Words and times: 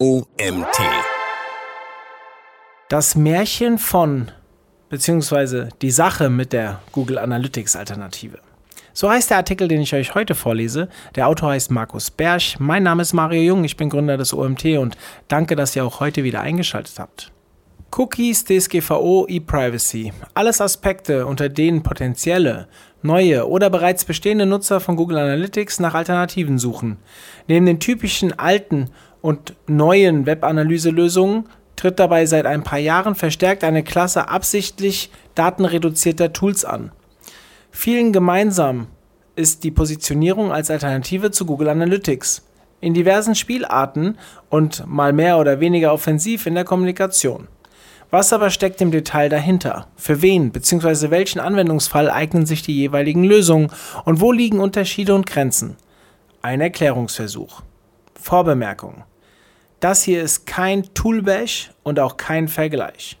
OMT. 0.00 0.78
Das 2.88 3.16
Märchen 3.16 3.78
von, 3.78 4.30
beziehungsweise 4.90 5.70
die 5.82 5.90
Sache 5.90 6.30
mit 6.30 6.52
der 6.52 6.78
Google 6.92 7.18
Analytics 7.18 7.74
Alternative. 7.74 8.38
So 8.92 9.10
heißt 9.10 9.30
der 9.30 9.38
Artikel, 9.38 9.66
den 9.66 9.80
ich 9.80 9.92
euch 9.94 10.14
heute 10.14 10.36
vorlese. 10.36 10.88
Der 11.16 11.26
Autor 11.26 11.50
heißt 11.50 11.72
Markus 11.72 12.12
Bersch. 12.12 12.60
Mein 12.60 12.84
Name 12.84 13.02
ist 13.02 13.12
Mario 13.12 13.42
Jung, 13.42 13.64
ich 13.64 13.76
bin 13.76 13.90
Gründer 13.90 14.16
des 14.16 14.32
OMT 14.32 14.78
und 14.78 14.96
danke, 15.26 15.56
dass 15.56 15.74
ihr 15.74 15.84
auch 15.84 15.98
heute 15.98 16.22
wieder 16.22 16.42
eingeschaltet 16.42 17.00
habt. 17.00 17.32
Cookies, 17.90 18.44
DSGVO, 18.44 19.26
E-Privacy. 19.28 20.12
Alles 20.34 20.60
Aspekte, 20.60 21.26
unter 21.26 21.48
denen 21.48 21.82
potenzielle, 21.82 22.68
neue 23.02 23.48
oder 23.48 23.70
bereits 23.70 24.04
bestehende 24.04 24.46
Nutzer 24.46 24.78
von 24.78 24.94
Google 24.94 25.18
Analytics 25.18 25.80
nach 25.80 25.94
Alternativen 25.94 26.58
suchen. 26.58 26.98
Neben 27.46 27.66
den 27.66 27.80
typischen 27.80 28.38
alten 28.38 28.90
und 29.20 29.54
neuen 29.66 30.26
Webanalyselösungen 30.26 31.48
tritt 31.76 31.98
dabei 31.98 32.26
seit 32.26 32.46
ein 32.46 32.64
paar 32.64 32.78
Jahren 32.78 33.14
verstärkt 33.14 33.64
eine 33.64 33.82
Klasse 33.82 34.28
absichtlich 34.28 35.10
datenreduzierter 35.34 36.32
Tools 36.32 36.64
an. 36.64 36.92
Vielen 37.70 38.12
gemeinsam 38.12 38.88
ist 39.36 39.62
die 39.62 39.70
Positionierung 39.70 40.50
als 40.50 40.70
Alternative 40.70 41.30
zu 41.30 41.46
Google 41.46 41.68
Analytics 41.68 42.44
in 42.80 42.94
diversen 42.94 43.34
Spielarten 43.34 44.18
und 44.50 44.86
mal 44.86 45.12
mehr 45.12 45.38
oder 45.38 45.60
weniger 45.60 45.92
offensiv 45.92 46.46
in 46.46 46.54
der 46.54 46.64
Kommunikation. 46.64 47.48
Was 48.10 48.32
aber 48.32 48.50
steckt 48.50 48.80
im 48.80 48.90
Detail 48.90 49.28
dahinter? 49.28 49.86
Für 49.96 50.22
wen 50.22 50.50
bzw. 50.50 51.10
welchen 51.10 51.40
Anwendungsfall 51.40 52.10
eignen 52.10 52.46
sich 52.46 52.62
die 52.62 52.74
jeweiligen 52.74 53.22
Lösungen 53.22 53.70
und 54.04 54.20
wo 54.20 54.32
liegen 54.32 54.60
Unterschiede 54.60 55.14
und 55.14 55.26
Grenzen? 55.26 55.76
Ein 56.40 56.60
Erklärungsversuch. 56.60 57.62
Vorbemerkung. 58.14 59.04
Das 59.80 60.02
hier 60.02 60.22
ist 60.22 60.46
kein 60.46 60.92
Toolbash 60.94 61.70
und 61.84 62.00
auch 62.00 62.16
kein 62.16 62.48
Vergleich. 62.48 63.16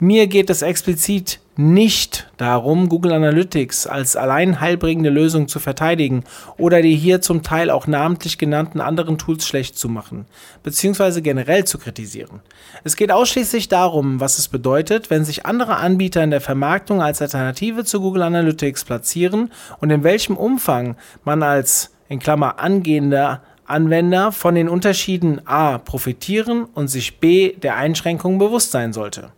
Mir 0.00 0.26
geht 0.26 0.50
es 0.50 0.62
explizit 0.62 1.40
nicht 1.58 2.30
darum, 2.36 2.90
Google 2.90 3.12
Analytics 3.12 3.86
als 3.86 4.14
allein 4.14 4.60
heilbringende 4.60 5.08
Lösung 5.08 5.48
zu 5.48 5.58
verteidigen 5.58 6.24
oder 6.58 6.82
die 6.82 6.96
hier 6.96 7.22
zum 7.22 7.42
Teil 7.42 7.70
auch 7.70 7.86
namentlich 7.86 8.36
genannten 8.36 8.82
anderen 8.82 9.16
Tools 9.16 9.46
schlecht 9.46 9.78
zu 9.78 9.88
machen, 9.88 10.26
beziehungsweise 10.62 11.22
generell 11.22 11.64
zu 11.64 11.78
kritisieren. 11.78 12.40
Es 12.84 12.96
geht 12.96 13.10
ausschließlich 13.10 13.68
darum, 13.68 14.20
was 14.20 14.38
es 14.38 14.48
bedeutet, 14.48 15.08
wenn 15.08 15.24
sich 15.24 15.46
andere 15.46 15.76
Anbieter 15.76 16.22
in 16.22 16.30
der 16.30 16.42
Vermarktung 16.42 17.00
als 17.00 17.22
Alternative 17.22 17.84
zu 17.84 18.00
Google 18.00 18.22
Analytics 18.22 18.84
platzieren 18.84 19.50
und 19.80 19.90
in 19.90 20.04
welchem 20.04 20.36
Umfang 20.36 20.96
man 21.24 21.42
als 21.42 21.90
in 22.08 22.18
Klammer 22.18 22.60
angehender 22.60 23.42
Anwender 23.66 24.32
von 24.32 24.54
den 24.54 24.68
Unterschieden 24.68 25.46
a 25.46 25.78
profitieren 25.78 26.64
und 26.64 26.88
sich 26.88 27.18
b 27.18 27.52
der 27.52 27.76
Einschränkungen 27.76 28.38
bewusst 28.38 28.70
sein 28.70 28.92
sollte. 28.92 29.32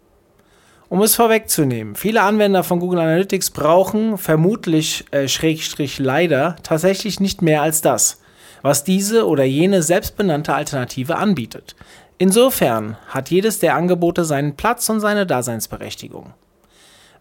Um 0.90 1.02
es 1.02 1.14
vorwegzunehmen, 1.14 1.96
viele 1.96 2.22
Anwender 2.22 2.64
von 2.64 2.80
Google 2.80 3.00
Analytics 3.00 3.50
brauchen 3.50 4.16
vermutlich, 4.16 5.04
äh, 5.10 5.28
Schrägstrich 5.28 5.98
leider, 5.98 6.56
tatsächlich 6.62 7.20
nicht 7.20 7.42
mehr 7.42 7.62
als 7.62 7.82
das, 7.82 8.20
was 8.62 8.84
diese 8.84 9.26
oder 9.26 9.44
jene 9.44 9.82
selbstbenannte 9.82 10.54
Alternative 10.54 11.16
anbietet. 11.16 11.76
Insofern 12.16 12.96
hat 13.08 13.30
jedes 13.30 13.58
der 13.58 13.76
Angebote 13.76 14.24
seinen 14.24 14.56
Platz 14.56 14.88
und 14.88 15.00
seine 15.00 15.26
Daseinsberechtigung. 15.26 16.32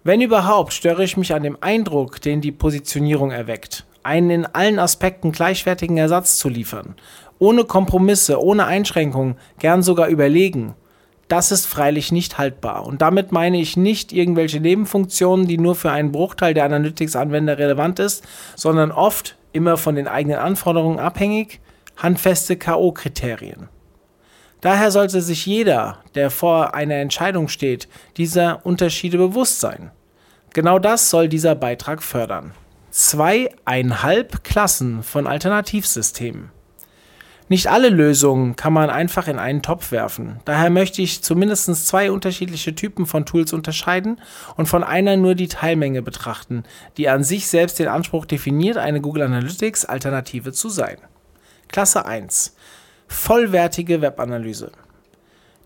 Wenn 0.04 0.22
überhaupt, 0.22 0.74
störe 0.74 1.04
ich 1.04 1.18
mich 1.18 1.34
an 1.34 1.44
dem 1.44 1.58
Eindruck, 1.62 2.22
den 2.22 2.40
die 2.40 2.54
Positionierung 2.54 3.32
erweckt, 3.32 3.86
einen 4.08 4.32
in 4.32 4.46
allen 4.48 4.80
Aspekten 4.80 5.32
gleichwertigen 5.32 5.98
Ersatz 5.98 6.40
zu 6.40 6.50
liefern, 6.50 6.96
ohne 7.38 7.66
Kompromisse, 7.66 8.42
ohne 8.42 8.66
Einschränkungen, 8.66 9.36
gern 9.60 9.84
sogar 9.84 10.08
überlegen– 10.08 10.74
das 11.28 11.52
ist 11.52 11.66
freilich 11.66 12.12
nicht 12.12 12.38
haltbar. 12.38 12.86
Und 12.86 13.02
damit 13.02 13.32
meine 13.32 13.60
ich 13.60 13.76
nicht 13.76 14.14
irgendwelche 14.14 14.60
Nebenfunktionen, 14.60 15.48
die 15.48 15.58
nur 15.58 15.76
für 15.76 15.92
einen 15.92 16.12
Bruchteil 16.12 16.54
der 16.54 16.66
Analytics-Anwender 16.66 17.58
relevant 17.58 18.00
ist, 18.00 18.26
sondern 18.56 18.92
oft, 18.92 19.36
immer 19.52 19.78
von 19.78 19.96
den 19.96 20.08
eigenen 20.08 20.40
Anforderungen 20.40 21.00
abhängig, 21.00 21.60
handfeste 21.98 22.56
K.O.-Kriterien. 22.56 23.68
Daher 24.62 24.92
sollte 24.92 25.22
sich 25.22 25.46
jeder, 25.46 26.00
der 26.16 26.32
vor 26.32 26.74
einer 26.74 26.96
Entscheidung 26.96 27.48
steht, 27.48 27.88
dieser 28.18 28.66
Unterschiede 28.66 29.18
bewusst 29.18 29.60
sein. 29.60 29.92
Genau 30.54 30.80
das 30.80 31.10
soll 31.10 31.28
dieser 31.28 31.56
Beitrag 31.56 32.02
fördern. 32.02 32.54
Zweieinhalb 32.90 34.44
Klassen 34.44 35.04
von 35.04 35.28
Alternativsystemen. 35.28 36.52
Nicht 37.50 37.68
alle 37.68 37.90
Lösungen 37.90 38.58
kann 38.58 38.74
man 38.74 38.90
einfach 38.90 39.28
in 39.30 39.40
einen 39.40 39.62
Topf 39.62 39.92
werfen. 39.92 40.42
Daher 40.44 40.70
möchte 40.70 41.02
ich 41.02 41.24
zumindest 41.24 41.88
zwei 41.88 42.12
unterschiedliche 42.12 42.76
Typen 42.76 43.06
von 43.06 43.26
Tools 43.26 43.54
unterscheiden 43.54 44.20
und 44.58 44.66
von 44.66 44.84
einer 44.84 45.16
nur 45.16 45.34
die 45.34 45.48
Teilmenge 45.48 46.02
betrachten, 46.02 46.64
die 46.98 47.08
an 47.08 47.24
sich 47.24 47.48
selbst 47.48 47.80
den 47.80 47.88
Anspruch 47.88 48.26
definiert, 48.26 48.78
eine 48.78 49.00
Google 49.00 49.24
Analytics 49.24 49.86
Alternative 49.86 50.52
zu 50.52 50.68
sein. 50.68 50.98
Klasse 51.70 52.06
1. 52.06 52.56
Vollwertige 53.08 54.02
Webanalyse. 54.02 54.72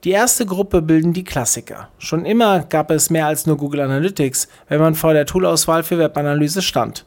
Die 0.03 0.11
erste 0.11 0.45
Gruppe 0.45 0.81
bilden 0.81 1.13
die 1.13 1.23
Klassiker. 1.23 1.89
Schon 1.97 2.25
immer 2.25 2.61
gab 2.61 2.91
es 2.91 3.09
mehr 3.09 3.27
als 3.27 3.45
nur 3.47 3.57
Google 3.57 3.81
Analytics, 3.81 4.47
wenn 4.67 4.79
man 4.79 4.95
vor 4.95 5.13
der 5.13 5.25
Toolauswahl 5.25 5.83
für 5.83 5.97
Webanalyse 5.97 6.61
stand. 6.61 7.05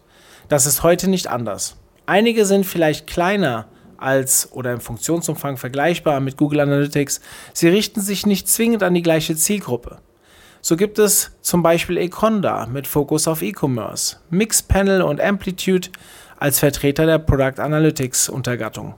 Das 0.49 0.67
ist 0.67 0.83
heute 0.83 1.09
nicht 1.09 1.29
anders. 1.29 1.77
Einige 2.07 2.45
sind 2.45 2.65
vielleicht 2.65 3.07
kleiner, 3.07 3.67
als 3.97 4.53
oder 4.53 4.73
im 4.73 4.81
Funktionsumfang 4.81 5.57
vergleichbar 5.57 6.21
mit 6.21 6.37
Google 6.37 6.61
Analytics. 6.61 7.21
Sie 7.53 7.69
richten 7.69 8.01
sich 8.01 8.27
nicht 8.27 8.49
zwingend 8.49 8.83
an 8.83 8.95
die 8.95 9.03
gleiche 9.03 9.37
Zielgruppe. 9.37 9.99
So 10.61 10.77
gibt 10.77 10.99
es 10.99 11.33
zum 11.43 11.63
Beispiel 11.63 11.99
Econda 11.99 12.67
mit 12.67 12.87
Fokus 12.87 13.29
auf 13.29 13.43
E-Commerce, 13.43 14.17
Mixpanel 14.31 15.03
und 15.03 15.21
Amplitude 15.21 15.89
als 16.39 16.59
Vertreter 16.59 17.07
der 17.07 17.19
Product 17.19 17.61
Analytics 17.61 18.29
Untergattung. 18.29 18.95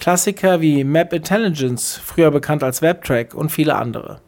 Klassiker 0.00 0.60
wie 0.60 0.84
Map 0.84 1.12
Intelligence, 1.12 2.00
früher 2.02 2.30
bekannt 2.30 2.62
als 2.62 2.82
WebTrack 2.82 3.34
und 3.34 3.50
viele 3.50 3.76
andere. 3.76 4.20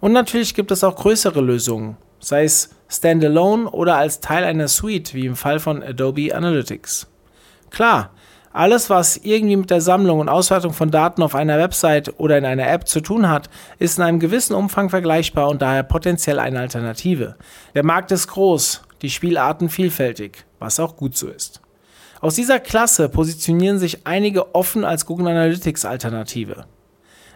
Und 0.00 0.12
natürlich 0.12 0.54
gibt 0.54 0.70
es 0.70 0.84
auch 0.84 0.96
größere 0.96 1.40
Lösungen, 1.40 1.96
sei 2.20 2.44
es 2.44 2.70
standalone 2.92 3.70
oder 3.70 3.96
als 3.96 4.20
Teil 4.20 4.44
einer 4.44 4.68
Suite, 4.68 5.14
wie 5.14 5.26
im 5.26 5.36
Fall 5.36 5.58
von 5.58 5.82
Adobe 5.82 6.34
Analytics. 6.34 7.08
Klar, 7.70 8.10
alles, 8.52 8.90
was 8.90 9.16
irgendwie 9.16 9.56
mit 9.56 9.70
der 9.70 9.80
Sammlung 9.80 10.20
und 10.20 10.28
Auswertung 10.28 10.74
von 10.74 10.90
Daten 10.90 11.22
auf 11.22 11.34
einer 11.34 11.58
Website 11.58 12.18
oder 12.18 12.36
in 12.36 12.44
einer 12.44 12.70
App 12.70 12.86
zu 12.86 13.00
tun 13.00 13.28
hat, 13.28 13.48
ist 13.78 13.96
in 13.96 14.04
einem 14.04 14.20
gewissen 14.20 14.54
Umfang 14.54 14.90
vergleichbar 14.90 15.48
und 15.48 15.62
daher 15.62 15.82
potenziell 15.82 16.38
eine 16.38 16.60
Alternative. 16.60 17.36
Der 17.74 17.84
Markt 17.84 18.12
ist 18.12 18.28
groß, 18.28 18.82
die 19.00 19.08
Spielarten 19.08 19.70
vielfältig, 19.70 20.44
was 20.58 20.78
auch 20.78 20.96
gut 20.96 21.16
so 21.16 21.28
ist. 21.28 21.62
Aus 22.20 22.34
dieser 22.34 22.60
Klasse 22.60 23.08
positionieren 23.08 23.78
sich 23.78 24.06
einige 24.06 24.54
offen 24.54 24.84
als 24.84 25.06
Google 25.06 25.28
Analytics 25.28 25.86
Alternative. 25.86 26.66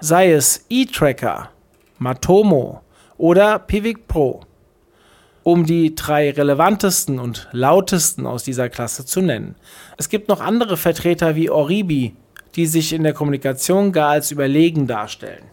Sei 0.01 0.33
es 0.33 0.67
eTracker, 0.69 1.49
Matomo 1.99 2.83
oder 3.17 3.59
Pivik 3.59 4.07
Pro 4.07 4.43
um 5.47 5.65
die 5.65 5.95
drei 5.95 6.33
relevantesten 6.33 7.21
und 7.21 7.47
lautesten 7.53 8.27
aus 8.27 8.43
dieser 8.43 8.69
Klasse 8.69 9.07
zu 9.07 9.21
nennen. 9.21 9.55
Es 9.97 10.09
gibt 10.09 10.29
noch 10.29 10.41
andere 10.41 10.77
Vertreter 10.77 11.37
wie 11.37 11.51
Oribi, 11.51 12.17
die 12.57 12.67
sich 12.67 12.93
in 12.93 13.05
der 13.05 13.13
Kommunikation 13.13 13.93
gar 13.93 14.09
als 14.09 14.33
überlegen 14.33 14.89
darstellen. 14.89 15.45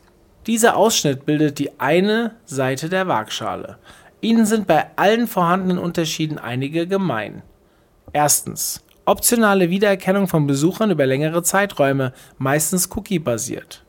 Dieser 0.47 0.77
Ausschnitt 0.77 1.27
bildet 1.27 1.59
die 1.59 1.79
eine 1.79 2.31
Seite 2.45 2.89
der 2.89 3.07
Waagschale. 3.07 3.77
Ihnen 4.19 4.47
sind 4.47 4.65
bei 4.65 4.87
allen 4.95 5.27
vorhandenen 5.27 5.77
Unterschieden 5.77 6.39
einige 6.39 6.87
gemein. 6.87 7.43
Erstens. 8.13 8.83
Optionale 9.05 9.69
Wiedererkennung 9.69 10.27
von 10.27 10.47
Besuchern 10.47 10.89
über 10.89 11.05
längere 11.05 11.43
Zeiträume, 11.43 12.13
meistens 12.39 12.89
cookie-basiert. 12.95 13.82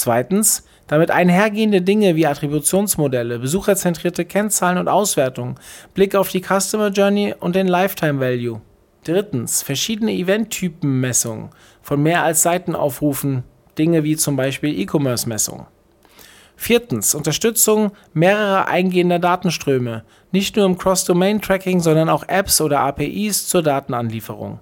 Zweitens, 0.00 0.64
damit 0.86 1.10
einhergehende 1.10 1.82
Dinge 1.82 2.16
wie 2.16 2.26
Attributionsmodelle, 2.26 3.38
besucherzentrierte 3.38 4.24
Kennzahlen 4.24 4.78
und 4.78 4.88
Auswertungen, 4.88 5.56
Blick 5.92 6.14
auf 6.14 6.30
die 6.30 6.40
Customer 6.40 6.88
Journey 6.88 7.34
und 7.38 7.54
den 7.54 7.68
Lifetime 7.68 8.18
Value. 8.18 8.62
Drittens, 9.04 9.62
verschiedene 9.62 10.12
Event-Typen-Messungen 10.12 11.50
von 11.82 12.02
mehr 12.02 12.24
als 12.24 12.40
Seitenaufrufen, 12.40 13.44
Dinge 13.76 14.02
wie 14.02 14.16
zum 14.16 14.36
Beispiel 14.36 14.80
E-Commerce-Messungen. 14.80 15.66
Viertens, 16.56 17.14
Unterstützung 17.14 17.92
mehrerer 18.14 18.68
eingehender 18.68 19.18
Datenströme, 19.18 20.04
nicht 20.32 20.56
nur 20.56 20.64
im 20.64 20.78
Cross-Domain-Tracking, 20.78 21.80
sondern 21.80 22.08
auch 22.08 22.26
Apps 22.26 22.62
oder 22.62 22.80
APIs 22.80 23.48
zur 23.48 23.62
Datenanlieferung. 23.62 24.60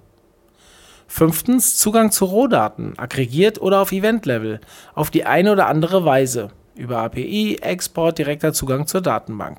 Fünftens 1.11 1.75
Zugang 1.75 2.11
zu 2.11 2.25
Rohdaten, 2.25 2.93
aggregiert 2.97 3.59
oder 3.59 3.81
auf 3.81 3.91
Event-Level, 3.91 4.61
auf 4.93 5.09
die 5.09 5.25
eine 5.25 5.51
oder 5.51 5.65
andere 5.65 6.05
Weise, 6.05 6.51
über 6.75 6.99
API, 6.99 7.57
Export, 7.61 8.19
direkter 8.19 8.53
Zugang 8.53 8.85
zur 8.85 9.01
Datenbank. 9.01 9.57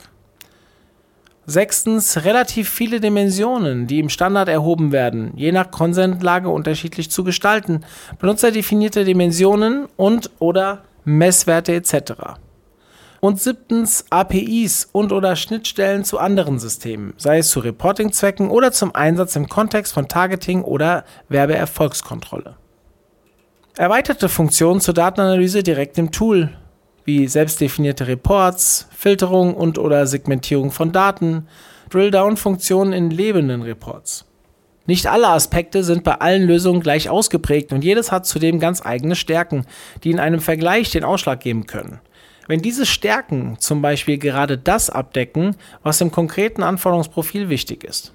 Sechstens, 1.46 2.24
relativ 2.24 2.70
viele 2.70 3.00
Dimensionen, 3.00 3.88
die 3.88 3.98
im 3.98 4.10
Standard 4.10 4.48
erhoben 4.48 4.92
werden, 4.92 5.32
je 5.34 5.50
nach 5.50 5.72
Konsentlage 5.72 6.48
unterschiedlich 6.48 7.10
zu 7.10 7.24
gestalten, 7.24 7.80
benutzerdefinierte 8.20 9.04
Dimensionen 9.04 9.86
und 9.96 10.30
oder 10.38 10.84
Messwerte 11.04 11.72
etc. 11.74 12.12
Und 13.20 13.38
siebtens, 13.38 14.06
APIs 14.08 14.88
und 14.92 15.12
oder 15.12 15.36
Schnittstellen 15.36 16.04
zu 16.04 16.18
anderen 16.18 16.58
Systemen, 16.58 17.12
sei 17.18 17.38
es 17.38 17.50
zu 17.50 17.60
Reporting-Zwecken 17.60 18.48
oder 18.48 18.72
zum 18.72 18.94
Einsatz 18.94 19.36
im 19.36 19.48
Kontext 19.48 19.92
von 19.92 20.08
Targeting 20.08 20.62
oder 20.62 21.04
Werbeerfolgskontrolle. 21.28 22.56
Erweiterte 23.76 24.28
Funktionen 24.28 24.80
zur 24.80 24.94
Datenanalyse 24.94 25.62
direkt 25.62 25.98
im 25.98 26.10
Tool, 26.10 26.50
wie 27.04 27.26
selbstdefinierte 27.26 28.06
Reports, 28.06 28.88
Filterung 28.96 29.54
und 29.54 29.78
oder 29.78 30.06
Segmentierung 30.06 30.70
von 30.70 30.92
Daten, 30.92 31.46
Drill-Down-Funktionen 31.90 32.92
in 32.92 33.10
lebenden 33.10 33.62
Reports. 33.62 34.24
Nicht 34.86 35.06
alle 35.06 35.28
Aspekte 35.28 35.84
sind 35.84 36.04
bei 36.04 36.14
allen 36.14 36.42
Lösungen 36.42 36.80
gleich 36.80 37.10
ausgeprägt 37.10 37.72
und 37.72 37.84
jedes 37.84 38.10
hat 38.10 38.26
zudem 38.26 38.58
ganz 38.60 38.84
eigene 38.84 39.14
Stärken, 39.14 39.66
die 40.04 40.10
in 40.10 40.18
einem 40.18 40.40
Vergleich 40.40 40.90
den 40.90 41.04
Ausschlag 41.04 41.40
geben 41.40 41.66
können. 41.66 42.00
Wenn 42.50 42.62
diese 42.62 42.84
Stärken 42.84 43.60
zum 43.60 43.80
Beispiel 43.80 44.18
gerade 44.18 44.58
das 44.58 44.90
abdecken, 44.90 45.54
was 45.84 46.00
im 46.00 46.10
konkreten 46.10 46.64
Anforderungsprofil 46.64 47.48
wichtig 47.48 47.84
ist. 47.84 48.12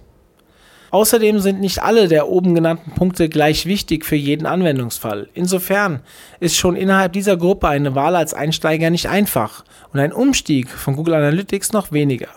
Außerdem 0.91 1.39
sind 1.39 1.61
nicht 1.61 1.81
alle 1.81 2.09
der 2.09 2.27
oben 2.27 2.53
genannten 2.53 2.91
Punkte 2.91 3.29
gleich 3.29 3.65
wichtig 3.65 4.03
für 4.03 4.17
jeden 4.17 4.45
Anwendungsfall. 4.45 5.29
Insofern 5.33 6.01
ist 6.41 6.57
schon 6.57 6.75
innerhalb 6.75 7.13
dieser 7.13 7.37
Gruppe 7.37 7.69
eine 7.69 7.95
Wahl 7.95 8.17
als 8.17 8.33
Einsteiger 8.33 8.89
nicht 8.89 9.07
einfach 9.07 9.63
und 9.93 10.01
ein 10.01 10.11
Umstieg 10.11 10.69
von 10.69 10.97
Google 10.97 11.13
Analytics 11.13 11.71
noch 11.71 11.93
weniger. 11.93 12.27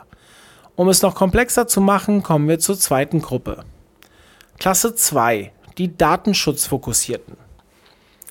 Um 0.77 0.89
es 0.89 1.03
noch 1.03 1.17
komplexer 1.17 1.67
zu 1.67 1.81
machen, 1.81 2.23
kommen 2.23 2.47
wir 2.47 2.61
zur 2.61 2.79
zweiten 2.79 3.21
Gruppe. 3.21 3.65
Klasse 4.61 4.95
2, 4.95 5.51
die 5.79 5.97
Datenschutzfokussierten. 5.97 7.37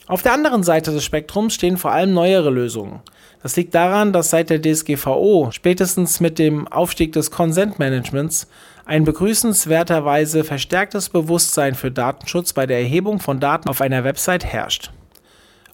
Auf 0.07 0.21
der 0.21 0.31
anderen 0.31 0.63
Seite 0.63 0.93
des 0.93 1.03
Spektrums 1.03 1.53
stehen 1.53 1.75
vor 1.75 1.91
allem 1.91 2.13
neuere 2.13 2.49
Lösungen. 2.49 3.01
Das 3.47 3.55
liegt 3.55 3.73
daran, 3.75 4.11
dass 4.11 4.31
seit 4.31 4.49
der 4.49 4.61
DSGVO, 4.61 5.51
spätestens 5.53 6.19
mit 6.19 6.37
dem 6.37 6.67
Aufstieg 6.67 7.13
des 7.13 7.31
Consent 7.31 7.79
Managements, 7.79 8.49
ein 8.83 9.05
begrüßenswerterweise 9.05 10.43
verstärktes 10.43 11.07
Bewusstsein 11.07 11.73
für 11.73 11.89
Datenschutz 11.89 12.51
bei 12.51 12.65
der 12.65 12.79
Erhebung 12.79 13.21
von 13.21 13.39
Daten 13.39 13.69
auf 13.69 13.79
einer 13.79 14.03
Website 14.03 14.43
herrscht. 14.43 14.91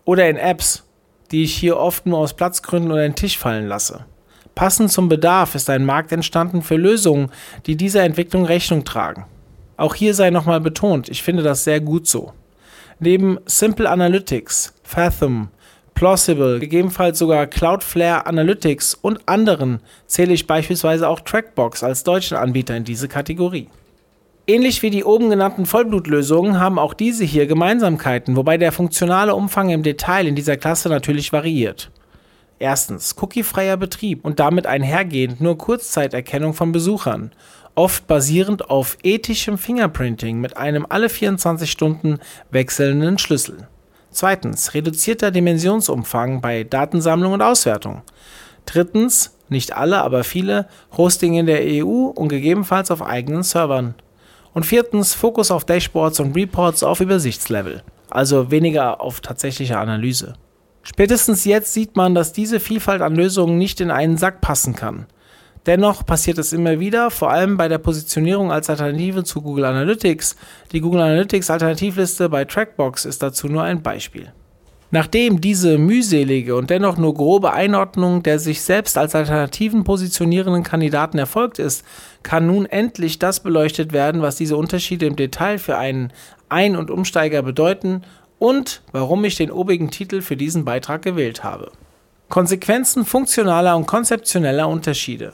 Oder 0.05 0.29
in 0.29 0.37
Apps, 0.37 0.83
die 1.31 1.41
ich 1.45 1.55
hier 1.55 1.77
oft 1.77 2.05
nur 2.05 2.19
aus 2.19 2.35
Platzgründen 2.35 2.91
unter 2.91 3.01
den 3.01 3.15
Tisch 3.15 3.39
fallen 3.39 3.67
lasse. 3.67 4.05
Passend 4.53 4.91
zum 4.91 5.09
Bedarf 5.09 5.55
ist 5.55 5.67
ein 5.71 5.83
Markt 5.83 6.11
entstanden 6.11 6.61
für 6.61 6.75
Lösungen, 6.75 7.31
die 7.65 7.75
dieser 7.75 8.03
Entwicklung 8.03 8.45
Rechnung 8.45 8.85
tragen. 8.85 9.25
Auch 9.77 9.95
hier 9.95 10.13
sei 10.13 10.29
nochmal 10.29 10.61
betont, 10.61 11.09
ich 11.09 11.23
finde 11.23 11.41
das 11.41 11.63
sehr 11.63 11.81
gut 11.81 12.05
so. 12.07 12.33
Neben 12.99 13.39
Simple 13.47 13.89
Analytics, 13.89 14.75
Fathom, 14.83 15.49
Plausible, 15.93 16.59
gegebenenfalls 16.59 17.19
sogar 17.19 17.47
Cloudflare 17.47 18.25
Analytics 18.25 18.95
und 18.95 19.21
anderen 19.27 19.79
zähle 20.07 20.33
ich 20.33 20.47
beispielsweise 20.47 21.07
auch 21.07 21.19
Trackbox 21.19 21.83
als 21.83 22.03
deutschen 22.03 22.37
Anbieter 22.37 22.75
in 22.75 22.83
diese 22.83 23.07
Kategorie. 23.07 23.69
Ähnlich 24.45 24.81
wie 24.81 24.89
die 24.89 25.05
oben 25.05 25.29
genannten 25.29 25.65
Vollblutlösungen 25.65 26.59
haben 26.59 26.77
auch 26.77 26.93
diese 26.93 27.23
hier 27.23 27.47
Gemeinsamkeiten, 27.47 28.35
wobei 28.35 28.57
der 28.57 28.73
funktionale 28.73 29.35
Umfang 29.35 29.69
im 29.69 29.83
Detail 29.83 30.27
in 30.27 30.35
dieser 30.35 30.57
Klasse 30.57 30.89
natürlich 30.89 31.31
variiert. 31.31 31.91
Erstens, 32.59 33.15
cookiefreier 33.21 33.77
Betrieb 33.77 34.25
und 34.25 34.39
damit 34.39 34.67
einhergehend 34.67 35.39
nur 35.39 35.57
Kurzzeiterkennung 35.57 36.53
von 36.53 36.73
Besuchern, 36.73 37.31
oft 37.75 38.05
basierend 38.05 38.69
auf 38.69 38.97
ethischem 39.03 39.57
Fingerprinting 39.57 40.39
mit 40.39 40.57
einem 40.57 40.85
alle 40.89 41.09
24 41.09 41.71
Stunden 41.71 42.19
wechselnden 42.51 43.17
Schlüssel. 43.17 43.67
Zweitens, 44.13 44.75
reduzierter 44.75 45.31
Dimensionsumfang 45.31 46.39
bei 46.39 46.63
Datensammlung 46.63 47.33
und 47.33 47.41
Auswertung. 47.41 48.03
Drittens, 48.65 49.35
nicht 49.49 49.75
alle, 49.75 50.01
aber 50.03 50.23
viele, 50.23 50.67
Hosting 50.95 51.33
in 51.33 51.47
der 51.47 51.61
EU 51.63 52.05
und 52.07 52.29
gegebenenfalls 52.29 52.91
auf 52.91 53.01
eigenen 53.01 53.41
Servern. 53.41 53.95
Und 54.53 54.67
viertens, 54.67 55.15
Fokus 55.15 55.49
auf 55.49 55.65
Dashboards 55.65 56.19
und 56.19 56.35
Reports 56.35 56.83
auf 56.83 56.99
Übersichtslevel, 56.99 57.81
also 58.11 58.51
weniger 58.51 59.01
auf 59.01 59.19
tatsächliche 59.19 59.79
Analyse. 59.79 60.35
Spätestens 60.83 61.43
jetzt 61.43 61.73
sieht 61.73 61.95
man, 61.95 62.13
dass 62.13 62.33
diese 62.33 62.59
Vielfalt 62.59 63.01
an 63.01 63.15
Lösungen 63.15 63.57
nicht 63.57 63.81
in 63.81 63.89
einen 63.89 64.17
Sack 64.17 64.41
passen 64.41 64.75
kann. 64.75 65.07
Dennoch 65.65 66.05
passiert 66.05 66.37
es 66.39 66.51
immer 66.51 66.79
wieder, 66.79 67.09
vor 67.09 67.31
allem 67.31 67.55
bei 67.55 67.69
der 67.69 67.77
Positionierung 67.77 68.51
als 68.51 68.69
Alternative 68.69 69.23
zu 69.23 69.41
Google 69.41 69.65
Analytics. 69.65 70.35
Die 70.73 70.81
Google 70.81 71.01
Analytics 71.01 71.49
Alternativliste 71.49 72.27
bei 72.27 72.43
Trackbox 72.43 73.05
ist 73.05 73.23
dazu 73.23 73.47
nur 73.47 73.63
ein 73.63 73.81
Beispiel. 73.81 74.33
Nachdem 74.91 75.41
diese 75.41 75.79
mühselige 75.79 76.55
und 76.55 76.69
dennoch 76.69 76.97
nur 76.97 77.15
grobe 77.15 77.53
Einordnung 77.53 78.21
der 78.21 78.37
sich 78.37 78.61
selbst 78.61 78.95
als 78.97 79.15
Alternativen 79.15 79.83
positionierenden 79.85 80.61
Kandidaten 80.63 81.17
erfolgt 81.17 81.57
ist, 81.57 81.83
kann 82.21 82.45
nun 82.45 82.67
endlich 82.67 83.17
das 83.17 83.39
beleuchtet 83.39 83.91
werden, 83.91 84.21
was 84.21 84.35
diese 84.35 84.55
Unterschiede 84.55 85.07
im 85.07 85.15
Detail 85.15 85.57
für 85.57 85.77
einen 85.77 86.11
Ein- 86.49 86.75
und 86.75 86.91
Umsteiger 86.91 87.41
bedeuten 87.41 88.03
und 88.37 88.81
warum 88.91 89.23
ich 89.23 89.35
den 89.35 89.49
obigen 89.49 89.89
Titel 89.89 90.21
für 90.21 90.37
diesen 90.37 90.63
Beitrag 90.63 91.01
gewählt 91.01 91.43
habe. 91.43 91.71
Konsequenzen 92.29 93.05
funktionaler 93.05 93.75
und 93.75 93.87
konzeptioneller 93.87 94.67
Unterschiede. 94.67 95.33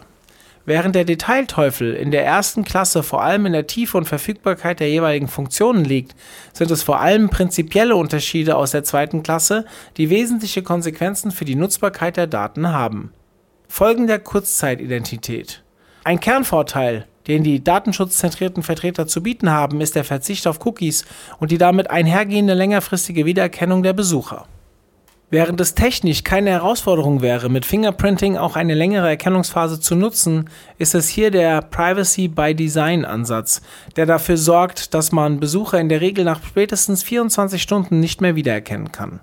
Während 0.65 0.95
der 0.95 1.05
Detailteufel 1.05 1.93
in 1.93 2.11
der 2.11 2.25
ersten 2.25 2.63
Klasse 2.63 3.01
vor 3.01 3.23
allem 3.23 3.45
in 3.45 3.53
der 3.53 3.67
Tiefe 3.67 3.97
und 3.97 4.05
Verfügbarkeit 4.05 4.79
der 4.79 4.89
jeweiligen 4.89 5.27
Funktionen 5.27 5.83
liegt, 5.83 6.15
sind 6.53 6.69
es 6.69 6.83
vor 6.83 6.99
allem 6.99 7.29
prinzipielle 7.29 7.95
Unterschiede 7.95 8.55
aus 8.55 8.71
der 8.71 8.83
zweiten 8.83 9.23
Klasse, 9.23 9.65
die 9.97 10.09
wesentliche 10.09 10.61
Konsequenzen 10.61 11.31
für 11.31 11.45
die 11.45 11.55
Nutzbarkeit 11.55 12.17
der 12.17 12.27
Daten 12.27 12.71
haben. 12.71 13.13
Folgen 13.67 14.07
der 14.07 14.19
Kurzzeitidentität. 14.19 15.63
Ein 16.03 16.19
Kernvorteil, 16.19 17.07
den 17.27 17.43
die 17.43 17.63
datenschutzzentrierten 17.63 18.63
Vertreter 18.63 19.07
zu 19.07 19.21
bieten 19.21 19.49
haben, 19.49 19.81
ist 19.81 19.95
der 19.95 20.03
Verzicht 20.03 20.47
auf 20.47 20.65
Cookies 20.65 21.05
und 21.39 21.51
die 21.51 21.57
damit 21.57 21.89
einhergehende 21.89 22.53
längerfristige 22.53 23.25
Wiedererkennung 23.25 23.83
der 23.83 23.93
Besucher. 23.93 24.47
Während 25.31 25.61
es 25.61 25.75
technisch 25.75 26.23
keine 26.23 26.49
Herausforderung 26.49 27.21
wäre, 27.21 27.49
mit 27.49 27.63
Fingerprinting 27.63 28.35
auch 28.35 28.55
eine 28.55 28.73
längere 28.73 29.09
Erkennungsphase 29.09 29.79
zu 29.79 29.95
nutzen, 29.95 30.49
ist 30.79 30.95
es 30.95 31.07
hier 31.07 31.29
der 31.29 31.61
Privacy 31.61 32.27
by 32.27 32.55
Design 32.55 33.05
Ansatz, 33.05 33.61
der 33.95 34.07
dafür 34.07 34.37
sorgt, 34.37 34.95
dass 34.95 35.11
man 35.11 35.39
Besucher 35.39 35.79
in 35.79 35.87
der 35.87 36.01
Regel 36.01 36.25
nach 36.25 36.43
spätestens 36.43 37.03
24 37.03 37.61
Stunden 37.61 37.99
nicht 37.99 38.21
mehr 38.21 38.35
wiedererkennen 38.35 38.91
kann. 38.91 39.19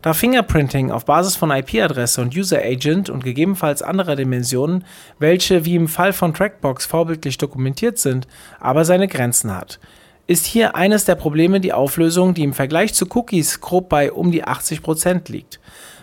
Da 0.00 0.14
Fingerprinting 0.14 0.92
auf 0.92 1.04
Basis 1.04 1.34
von 1.34 1.50
IP-Adresse 1.50 2.20
und 2.20 2.36
User 2.36 2.60
Agent 2.62 3.10
und 3.10 3.24
gegebenenfalls 3.24 3.82
anderer 3.82 4.14
Dimensionen, 4.14 4.84
welche 5.18 5.64
wie 5.64 5.74
im 5.74 5.88
Fall 5.88 6.12
von 6.12 6.34
Trackbox 6.34 6.86
vorbildlich 6.86 7.36
dokumentiert 7.36 7.98
sind, 7.98 8.28
aber 8.60 8.84
seine 8.84 9.08
Grenzen 9.08 9.52
hat, 9.56 9.80
ist 10.28 10.46
hier 10.46 10.76
eines 10.76 11.06
der 11.06 11.14
Probleme 11.16 11.58
die 11.58 11.72
Auflösung, 11.72 12.34
die 12.34 12.44
im 12.44 12.52
Vergleich 12.52 12.94
zu 12.94 13.06
Cookies 13.06 13.60
grob 13.60 13.88
bei 13.88 14.12
um 14.12 14.30
die 14.30 14.44
80% 14.44 15.32
liegt. 15.32 15.58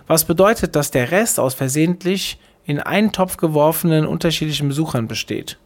Was 0.08 0.25
bedeutet, 0.25 0.75
dass 0.75 0.91
der 0.91 1.12
Rest 1.12 1.39
aus 1.39 1.53
versehentlich 1.53 2.39
in 2.65 2.79
einen 2.79 3.12
Topf 3.12 3.38
geworfenen 3.38 4.08
unterschiedlichen 4.08 4.67
Besuchern 4.67 5.08
besteht, 5.08 5.60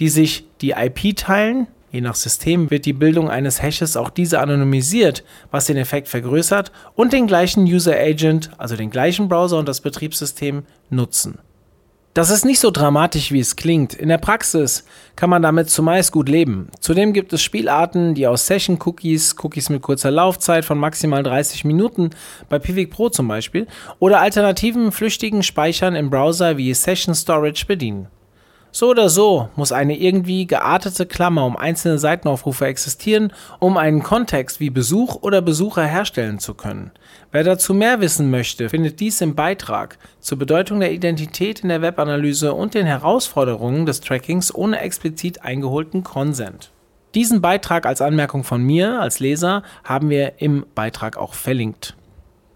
die 0.00 0.08
sich 0.08 0.44
die 0.60 0.72
IP 0.72 1.16
teilen. 1.16 1.68
Je 1.92 2.00
nach 2.00 2.16
System 2.16 2.70
wird 2.70 2.84
die 2.84 2.92
Bildung 2.92 3.30
eines 3.30 3.62
Hashes 3.62 3.96
auch 3.96 4.10
diese 4.10 4.40
anonymisiert, 4.40 5.24
was 5.52 5.66
den 5.66 5.76
Effekt 5.76 6.08
vergrößert 6.08 6.72
und 6.96 7.12
den 7.12 7.28
gleichen 7.28 7.64
User 7.64 7.96
Agent, 7.96 8.50
also 8.58 8.76
den 8.76 8.90
gleichen 8.90 9.28
Browser 9.28 9.58
und 9.58 9.68
das 9.68 9.80
Betriebssystem 9.80 10.64
nutzen. 10.88 11.38
Das 12.20 12.28
ist 12.28 12.44
nicht 12.44 12.60
so 12.60 12.70
dramatisch, 12.70 13.32
wie 13.32 13.40
es 13.40 13.56
klingt. 13.56 13.94
In 13.94 14.10
der 14.10 14.18
Praxis 14.18 14.84
kann 15.16 15.30
man 15.30 15.40
damit 15.40 15.70
zumeist 15.70 16.12
gut 16.12 16.28
leben. 16.28 16.68
Zudem 16.78 17.14
gibt 17.14 17.32
es 17.32 17.40
Spielarten, 17.42 18.14
die 18.14 18.26
aus 18.26 18.46
Session-Cookies, 18.46 19.36
Cookies 19.42 19.70
mit 19.70 19.80
kurzer 19.80 20.10
Laufzeit 20.10 20.66
von 20.66 20.76
maximal 20.76 21.22
30 21.22 21.64
Minuten, 21.64 22.10
bei 22.50 22.58
Pivik 22.58 22.90
Pro 22.90 23.08
zum 23.08 23.26
Beispiel, 23.26 23.66
oder 24.00 24.20
alternativen 24.20 24.92
flüchtigen 24.92 25.42
Speichern 25.42 25.96
im 25.96 26.10
Browser 26.10 26.58
wie 26.58 26.74
Session 26.74 27.14
Storage 27.14 27.64
bedienen. 27.64 28.08
So 28.72 28.90
oder 28.90 29.08
so 29.08 29.48
muss 29.56 29.72
eine 29.72 29.96
irgendwie 29.96 30.46
geartete 30.46 31.04
Klammer 31.04 31.44
um 31.44 31.56
einzelne 31.56 31.98
Seitenaufrufe 31.98 32.66
existieren, 32.66 33.32
um 33.58 33.76
einen 33.76 34.02
Kontext 34.02 34.60
wie 34.60 34.70
Besuch 34.70 35.16
oder 35.22 35.42
Besucher 35.42 35.84
herstellen 35.84 36.38
zu 36.38 36.54
können. 36.54 36.92
Wer 37.32 37.42
dazu 37.42 37.74
mehr 37.74 38.00
wissen 38.00 38.30
möchte, 38.30 38.68
findet 38.68 39.00
dies 39.00 39.20
im 39.20 39.34
Beitrag 39.34 39.98
zur 40.20 40.38
Bedeutung 40.38 40.78
der 40.78 40.92
Identität 40.92 41.60
in 41.60 41.68
der 41.68 41.82
Webanalyse 41.82 42.54
und 42.54 42.74
den 42.74 42.86
Herausforderungen 42.86 43.86
des 43.86 44.00
Trackings 44.00 44.54
ohne 44.54 44.80
explizit 44.80 45.42
eingeholten 45.42 46.04
Consent. 46.04 46.70
Diesen 47.16 47.40
Beitrag 47.40 47.86
als 47.86 48.00
Anmerkung 48.00 48.44
von 48.44 48.62
mir 48.62 49.00
als 49.00 49.18
Leser 49.18 49.64
haben 49.82 50.10
wir 50.10 50.34
im 50.40 50.64
Beitrag 50.76 51.16
auch 51.16 51.34
verlinkt. 51.34 51.96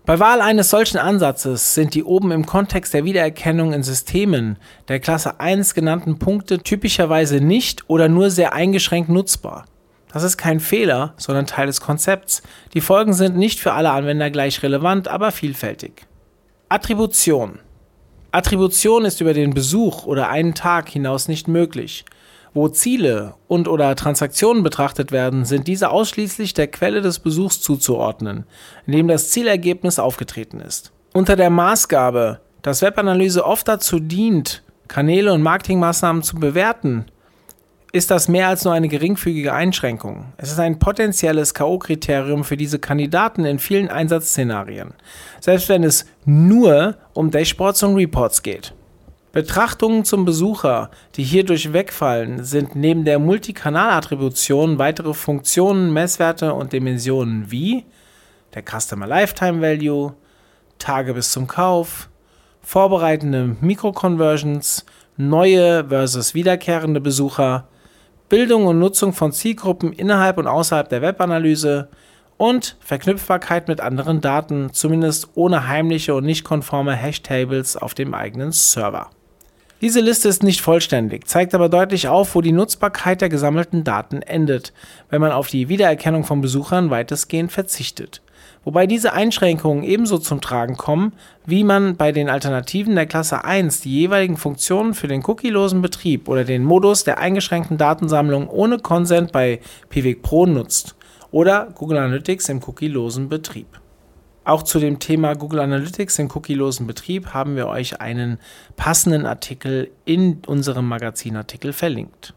Bei 0.06 0.18
Wahl 0.18 0.42
eines 0.42 0.68
solchen 0.68 0.98
Ansatzes 0.98 1.72
sind 1.72 1.94
die 1.94 2.04
oben 2.04 2.30
im 2.30 2.44
Kontext 2.44 2.92
der 2.92 3.06
Wiedererkennung 3.06 3.72
in 3.72 3.82
Systemen 3.82 4.58
der 4.88 5.00
Klasse 5.00 5.40
1 5.40 5.72
genannten 5.72 6.18
Punkte 6.18 6.58
typischerweise 6.58 7.40
nicht 7.40 7.88
oder 7.88 8.10
nur 8.10 8.30
sehr 8.30 8.52
eingeschränkt 8.52 9.08
nutzbar. 9.08 9.64
Das 10.12 10.22
ist 10.22 10.36
kein 10.36 10.60
Fehler, 10.60 11.14
sondern 11.16 11.46
Teil 11.46 11.68
des 11.68 11.80
Konzepts. 11.80 12.42
Die 12.74 12.82
Folgen 12.82 13.14
sind 13.14 13.38
nicht 13.38 13.60
für 13.60 13.72
alle 13.72 13.92
Anwender 13.92 14.30
gleich 14.30 14.62
relevant, 14.62 15.08
aber 15.08 15.32
vielfältig. 15.32 16.06
Attribution. 16.68 17.58
Attribution 18.30 19.06
ist 19.06 19.22
über 19.22 19.32
den 19.32 19.54
Besuch 19.54 20.04
oder 20.04 20.28
einen 20.28 20.54
Tag 20.54 20.90
hinaus 20.90 21.28
nicht 21.28 21.48
möglich. 21.48 22.04
Wo 22.54 22.68
Ziele 22.68 23.34
und/oder 23.48 23.96
Transaktionen 23.96 24.62
betrachtet 24.62 25.10
werden, 25.10 25.44
sind 25.44 25.66
diese 25.66 25.90
ausschließlich 25.90 26.54
der 26.54 26.68
Quelle 26.68 27.02
des 27.02 27.18
Besuchs 27.18 27.60
zuzuordnen, 27.60 28.46
in 28.86 28.92
dem 28.92 29.08
das 29.08 29.30
Zielergebnis 29.30 29.98
aufgetreten 29.98 30.60
ist. 30.60 30.92
Unter 31.12 31.34
der 31.34 31.50
Maßgabe, 31.50 32.40
dass 32.62 32.80
Webanalyse 32.80 33.44
oft 33.44 33.66
dazu 33.66 33.98
dient, 33.98 34.62
Kanäle 34.86 35.32
und 35.32 35.42
Marketingmaßnahmen 35.42 36.22
zu 36.22 36.36
bewerten, 36.36 37.06
ist 37.90 38.10
das 38.10 38.28
mehr 38.28 38.48
als 38.48 38.64
nur 38.64 38.74
eine 38.74 38.88
geringfügige 38.88 39.52
Einschränkung. 39.52 40.32
Es 40.36 40.50
ist 40.50 40.58
ein 40.58 40.78
potenzielles 40.78 41.54
K.O.-Kriterium 41.54 42.42
für 42.42 42.56
diese 42.56 42.78
Kandidaten 42.78 43.44
in 43.44 43.58
vielen 43.58 43.88
Einsatzszenarien, 43.88 44.94
selbst 45.40 45.68
wenn 45.68 45.84
es 45.84 46.06
nur 46.24 46.96
um 47.12 47.30
Dashboards 47.30 47.82
und 47.84 47.94
Reports 47.94 48.42
geht. 48.42 48.74
Betrachtungen 49.34 50.04
zum 50.04 50.24
Besucher, 50.24 50.92
die 51.16 51.24
hierdurch 51.24 51.72
wegfallen, 51.72 52.44
sind 52.44 52.76
neben 52.76 53.04
der 53.04 53.18
Multikanal-Attribution 53.18 54.78
weitere 54.78 55.12
Funktionen, 55.12 55.92
Messwerte 55.92 56.54
und 56.54 56.72
Dimensionen 56.72 57.50
wie 57.50 57.84
der 58.54 58.62
Customer 58.62 59.08
Lifetime 59.08 59.60
Value, 59.60 60.14
Tage 60.78 61.14
bis 61.14 61.32
zum 61.32 61.48
Kauf, 61.48 62.08
vorbereitende 62.62 63.56
Mikroconversions, 63.60 64.86
neue 65.16 65.88
versus 65.88 66.34
wiederkehrende 66.34 67.00
Besucher, 67.00 67.66
Bildung 68.28 68.66
und 68.66 68.78
Nutzung 68.78 69.12
von 69.12 69.32
Zielgruppen 69.32 69.92
innerhalb 69.92 70.38
und 70.38 70.46
außerhalb 70.46 70.88
der 70.88 71.02
Webanalyse 71.02 71.88
und 72.36 72.76
Verknüpfbarkeit 72.78 73.66
mit 73.66 73.80
anderen 73.80 74.20
Daten, 74.20 74.72
zumindest 74.72 75.30
ohne 75.34 75.66
heimliche 75.66 76.14
und 76.14 76.24
nicht 76.24 76.44
konforme 76.44 76.94
Hashtables 76.94 77.76
auf 77.76 77.94
dem 77.94 78.14
eigenen 78.14 78.52
Server. 78.52 79.10
Diese 79.80 80.00
Liste 80.00 80.28
ist 80.28 80.42
nicht 80.42 80.60
vollständig, 80.60 81.26
zeigt 81.26 81.54
aber 81.54 81.68
deutlich 81.68 82.08
auf, 82.08 82.34
wo 82.34 82.40
die 82.40 82.52
Nutzbarkeit 82.52 83.20
der 83.20 83.28
gesammelten 83.28 83.84
Daten 83.84 84.22
endet, 84.22 84.72
wenn 85.10 85.20
man 85.20 85.32
auf 85.32 85.48
die 85.48 85.68
Wiedererkennung 85.68 86.24
von 86.24 86.40
Besuchern 86.40 86.90
weitestgehend 86.90 87.52
verzichtet. 87.52 88.22
Wobei 88.64 88.86
diese 88.86 89.12
Einschränkungen 89.12 89.84
ebenso 89.84 90.18
zum 90.18 90.40
Tragen 90.40 90.76
kommen, 90.76 91.12
wie 91.44 91.64
man 91.64 91.96
bei 91.96 92.12
den 92.12 92.30
Alternativen 92.30 92.94
der 92.94 93.06
Klasse 93.06 93.44
1 93.44 93.80
die 93.80 93.92
jeweiligen 93.92 94.38
Funktionen 94.38 94.94
für 94.94 95.08
den 95.08 95.22
cookielosen 95.22 95.82
Betrieb 95.82 96.28
oder 96.28 96.44
den 96.44 96.64
Modus 96.64 97.04
der 97.04 97.18
eingeschränkten 97.18 97.76
Datensammlung 97.76 98.48
ohne 98.48 98.78
Consent 98.78 99.32
bei 99.32 99.60
Pivik 99.90 100.22
Pro 100.22 100.46
nutzt 100.46 100.94
oder 101.30 101.68
Google 101.74 101.98
Analytics 101.98 102.48
im 102.48 102.60
cookielosen 102.62 103.28
Betrieb. 103.28 103.66
Auch 104.44 104.62
zu 104.62 104.78
dem 104.78 104.98
Thema 104.98 105.34
Google 105.34 105.60
Analytics 105.60 106.18
im 106.18 106.28
cookielosen 106.28 106.86
Betrieb 106.86 107.32
haben 107.32 107.56
wir 107.56 107.66
euch 107.66 108.02
einen 108.02 108.38
passenden 108.76 109.24
Artikel 109.24 109.90
in 110.04 110.42
unserem 110.46 110.86
Magazinartikel 110.86 111.72
verlinkt. 111.72 112.34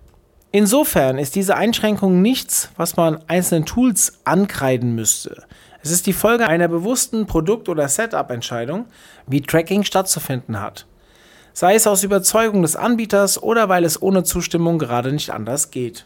Insofern 0.51 1.17
ist 1.17 1.35
diese 1.35 1.57
Einschränkung 1.57 2.21
nichts, 2.21 2.71
was 2.77 2.95
man 2.95 3.19
einzelnen 3.27 3.65
Tools 3.65 4.21
ankreiden 4.23 4.95
müsste. 4.95 5.43
Es 5.83 5.91
ist 5.91 6.07
die 6.07 6.13
Folge 6.13 6.47
einer 6.47 6.69
bewussten 6.69 7.27
Produkt- 7.27 7.67
oder 7.67 7.89
Setup-Entscheidung, 7.89 8.85
wie 9.27 9.41
Tracking 9.41 9.83
stattzufinden 9.83 10.61
hat. 10.61 10.85
Sei 11.51 11.75
es 11.75 11.87
aus 11.87 12.03
Überzeugung 12.03 12.61
des 12.61 12.77
Anbieters 12.77 13.41
oder 13.41 13.67
weil 13.67 13.83
es 13.83 14.01
ohne 14.01 14.23
Zustimmung 14.23 14.79
gerade 14.79 15.11
nicht 15.11 15.31
anders 15.31 15.71
geht. 15.71 16.05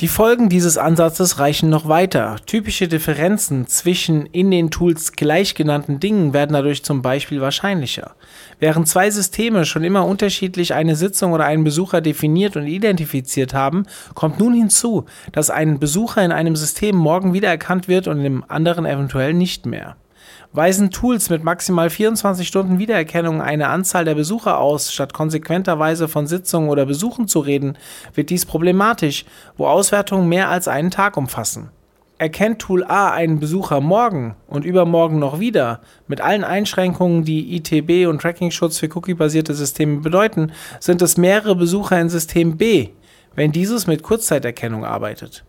Die 0.00 0.06
Folgen 0.06 0.48
dieses 0.48 0.78
Ansatzes 0.78 1.40
reichen 1.40 1.70
noch 1.70 1.88
weiter. 1.88 2.36
Typische 2.46 2.86
Differenzen 2.86 3.66
zwischen 3.66 4.26
in 4.26 4.52
den 4.52 4.70
Tools 4.70 5.10
gleich 5.10 5.56
genannten 5.56 5.98
Dingen 5.98 6.32
werden 6.32 6.52
dadurch 6.52 6.84
zum 6.84 7.02
Beispiel 7.02 7.40
wahrscheinlicher. 7.40 8.14
Während 8.60 8.86
zwei 8.86 9.10
Systeme 9.10 9.64
schon 9.64 9.82
immer 9.82 10.06
unterschiedlich 10.06 10.72
eine 10.72 10.94
Sitzung 10.94 11.32
oder 11.32 11.46
einen 11.46 11.64
Besucher 11.64 12.00
definiert 12.00 12.56
und 12.56 12.68
identifiziert 12.68 13.54
haben, 13.54 13.86
kommt 14.14 14.38
nun 14.38 14.54
hinzu, 14.54 15.04
dass 15.32 15.50
ein 15.50 15.80
Besucher 15.80 16.24
in 16.24 16.30
einem 16.30 16.54
System 16.54 16.94
morgen 16.94 17.32
wiedererkannt 17.32 17.88
wird 17.88 18.06
und 18.06 18.24
im 18.24 18.44
anderen 18.46 18.86
eventuell 18.86 19.34
nicht 19.34 19.66
mehr. 19.66 19.96
Weisen 20.52 20.90
Tools 20.90 21.28
mit 21.28 21.44
maximal 21.44 21.90
24 21.90 22.48
Stunden 22.48 22.78
Wiedererkennung 22.78 23.42
eine 23.42 23.68
Anzahl 23.68 24.06
der 24.06 24.14
Besucher 24.14 24.58
aus, 24.58 24.90
statt 24.90 25.12
konsequenterweise 25.12 26.08
von 26.08 26.26
Sitzungen 26.26 26.70
oder 26.70 26.86
Besuchen 26.86 27.28
zu 27.28 27.40
reden, 27.40 27.76
wird 28.14 28.30
dies 28.30 28.46
problematisch, 28.46 29.26
wo 29.58 29.66
Auswertungen 29.66 30.26
mehr 30.26 30.48
als 30.48 30.66
einen 30.66 30.90
Tag 30.90 31.18
umfassen. 31.18 31.68
Erkennt 32.16 32.60
Tool 32.60 32.82
A 32.82 33.10
einen 33.10 33.40
Besucher 33.40 33.82
morgen 33.82 34.36
und 34.46 34.64
übermorgen 34.64 35.18
noch 35.18 35.38
wieder, 35.38 35.82
mit 36.06 36.22
allen 36.22 36.44
Einschränkungen, 36.44 37.24
die 37.24 37.54
ITB 37.56 38.08
und 38.08 38.22
Tracking-Schutz 38.22 38.78
für 38.78 38.88
cookie-basierte 38.96 39.52
Systeme 39.52 40.00
bedeuten, 40.00 40.52
sind 40.80 41.02
es 41.02 41.18
mehrere 41.18 41.56
Besucher 41.56 42.00
in 42.00 42.08
System 42.08 42.56
B, 42.56 42.88
wenn 43.34 43.52
dieses 43.52 43.86
mit 43.86 44.02
Kurzzeiterkennung 44.02 44.86
arbeitet. 44.86 45.44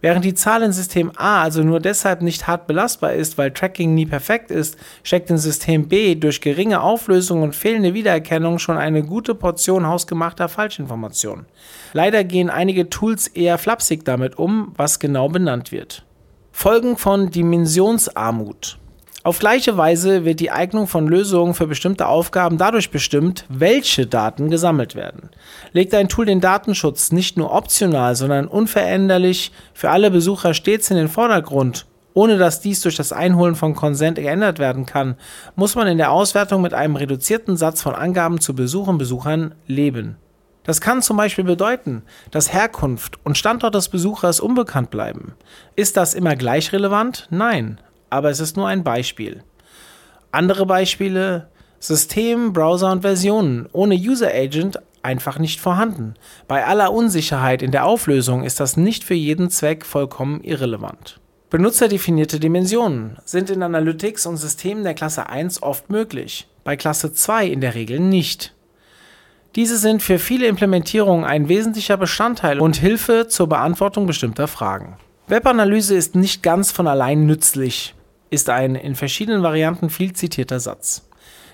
Während 0.00 0.24
die 0.24 0.34
Zahl 0.34 0.62
in 0.62 0.72
System 0.72 1.10
A 1.16 1.42
also 1.42 1.62
nur 1.62 1.80
deshalb 1.80 2.22
nicht 2.22 2.46
hart 2.46 2.66
belastbar 2.68 3.14
ist, 3.14 3.36
weil 3.36 3.50
Tracking 3.50 3.94
nie 3.94 4.06
perfekt 4.06 4.50
ist, 4.50 4.76
steckt 5.02 5.28
in 5.30 5.38
System 5.38 5.88
B 5.88 6.14
durch 6.14 6.40
geringe 6.40 6.80
Auflösung 6.80 7.42
und 7.42 7.56
fehlende 7.56 7.94
Wiedererkennung 7.94 8.58
schon 8.58 8.76
eine 8.76 9.02
gute 9.02 9.34
Portion 9.34 9.86
hausgemachter 9.86 10.48
Falschinformationen. 10.48 11.46
Leider 11.92 12.22
gehen 12.22 12.48
einige 12.48 12.88
Tools 12.88 13.26
eher 13.26 13.58
flapsig 13.58 14.04
damit 14.04 14.38
um, 14.38 14.72
was 14.76 15.00
genau 15.00 15.28
benannt 15.28 15.72
wird. 15.72 16.04
Folgen 16.52 16.96
von 16.96 17.30
Dimensionsarmut. 17.30 18.78
Auf 19.24 19.40
gleiche 19.40 19.76
Weise 19.76 20.24
wird 20.24 20.38
die 20.38 20.52
Eignung 20.52 20.86
von 20.86 21.08
Lösungen 21.08 21.54
für 21.54 21.66
bestimmte 21.66 22.06
Aufgaben 22.06 22.56
dadurch 22.56 22.90
bestimmt, 22.90 23.44
welche 23.48 24.06
Daten 24.06 24.48
gesammelt 24.48 24.94
werden. 24.94 25.30
Legt 25.72 25.92
ein 25.92 26.08
Tool 26.08 26.24
den 26.24 26.40
Datenschutz 26.40 27.10
nicht 27.10 27.36
nur 27.36 27.52
optional, 27.52 28.14
sondern 28.14 28.46
unveränderlich 28.46 29.50
für 29.74 29.90
alle 29.90 30.12
Besucher 30.12 30.54
stets 30.54 30.90
in 30.90 30.96
den 30.96 31.08
Vordergrund, 31.08 31.86
ohne 32.14 32.38
dass 32.38 32.60
dies 32.60 32.80
durch 32.80 32.94
das 32.94 33.12
Einholen 33.12 33.56
von 33.56 33.74
Konsent 33.74 34.18
geändert 34.18 34.60
werden 34.60 34.86
kann, 34.86 35.16
muss 35.56 35.74
man 35.74 35.88
in 35.88 35.98
der 35.98 36.12
Auswertung 36.12 36.62
mit 36.62 36.72
einem 36.72 36.94
reduzierten 36.94 37.56
Satz 37.56 37.82
von 37.82 37.96
Angaben 37.96 38.40
zu 38.40 38.54
Besuch 38.54 38.86
und 38.86 38.98
Besuchern 38.98 39.54
leben. 39.66 40.16
Das 40.62 40.80
kann 40.80 41.02
zum 41.02 41.16
Beispiel 41.16 41.44
bedeuten, 41.44 42.02
dass 42.30 42.52
Herkunft 42.52 43.18
und 43.24 43.36
Standort 43.36 43.74
des 43.74 43.88
Besuchers 43.88 44.38
unbekannt 44.38 44.90
bleiben. 44.90 45.32
Ist 45.74 45.96
das 45.96 46.14
immer 46.14 46.36
gleich 46.36 46.72
relevant? 46.72 47.26
Nein 47.30 47.80
aber 48.10 48.30
es 48.30 48.40
ist 48.40 48.56
nur 48.56 48.68
ein 48.68 48.84
Beispiel. 48.84 49.42
Andere 50.32 50.66
Beispiele: 50.66 51.48
System, 51.80 52.52
Browser 52.52 52.92
und 52.92 53.02
Versionen 53.02 53.68
ohne 53.72 53.94
User 53.94 54.30
Agent 54.34 54.78
einfach 55.02 55.38
nicht 55.38 55.60
vorhanden. 55.60 56.14
Bei 56.46 56.66
aller 56.66 56.92
Unsicherheit 56.92 57.62
in 57.62 57.70
der 57.70 57.86
Auflösung 57.86 58.44
ist 58.44 58.60
das 58.60 58.76
nicht 58.76 59.04
für 59.04 59.14
jeden 59.14 59.50
Zweck 59.50 59.86
vollkommen 59.86 60.42
irrelevant. 60.42 61.20
Benutzerdefinierte 61.50 62.40
Dimensionen 62.40 63.16
sind 63.24 63.48
in 63.48 63.62
Analytics 63.62 64.26
und 64.26 64.36
Systemen 64.36 64.84
der 64.84 64.94
Klasse 64.94 65.28
1 65.28 65.62
oft 65.62 65.88
möglich, 65.88 66.46
bei 66.62 66.76
Klasse 66.76 67.12
2 67.12 67.46
in 67.46 67.62
der 67.62 67.74
Regel 67.74 68.00
nicht. 68.00 68.54
Diese 69.56 69.78
sind 69.78 70.02
für 70.02 70.18
viele 70.18 70.46
Implementierungen 70.46 71.24
ein 71.24 71.48
wesentlicher 71.48 71.96
Bestandteil 71.96 72.60
und 72.60 72.76
Hilfe 72.76 73.28
zur 73.28 73.48
Beantwortung 73.48 74.06
bestimmter 74.06 74.46
Fragen. 74.46 74.98
Webanalyse 75.26 75.94
ist 75.94 76.14
nicht 76.14 76.42
ganz 76.42 76.70
von 76.70 76.86
allein 76.86 77.24
nützlich 77.24 77.94
ist 78.30 78.50
ein 78.50 78.74
in 78.74 78.94
verschiedenen 78.94 79.42
Varianten 79.42 79.90
viel 79.90 80.12
zitierter 80.12 80.60
Satz. 80.60 81.08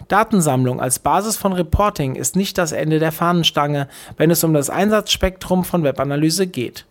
Datensammlung 0.09 0.81
als 0.81 0.99
Basis 0.99 1.37
von 1.37 1.53
Reporting 1.53 2.15
ist 2.15 2.37
nicht 2.37 2.59
das 2.59 2.73
Ende 2.73 2.99
der 2.99 3.13
Fahnenstange, 3.13 3.89
wenn 4.17 4.31
es 4.31 4.45
um 4.45 4.53
das 4.53 4.71
Einsatzspektrum 4.71 5.65
von 5.65 5.83
Webanalyse 5.83 6.47
geht. 6.47 6.87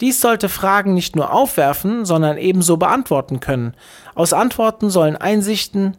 Dies 0.00 0.20
sollte 0.20 0.48
Fragen 0.48 0.94
nicht 0.94 1.16
nur 1.16 1.32
aufwerfen, 1.32 2.04
sondern 2.04 2.38
ebenso 2.38 2.76
beantworten 2.76 3.40
können. 3.40 3.74
Aus 4.14 4.32
Antworten 4.32 4.90
sollen 4.90 5.16
Einsichten, 5.16 5.96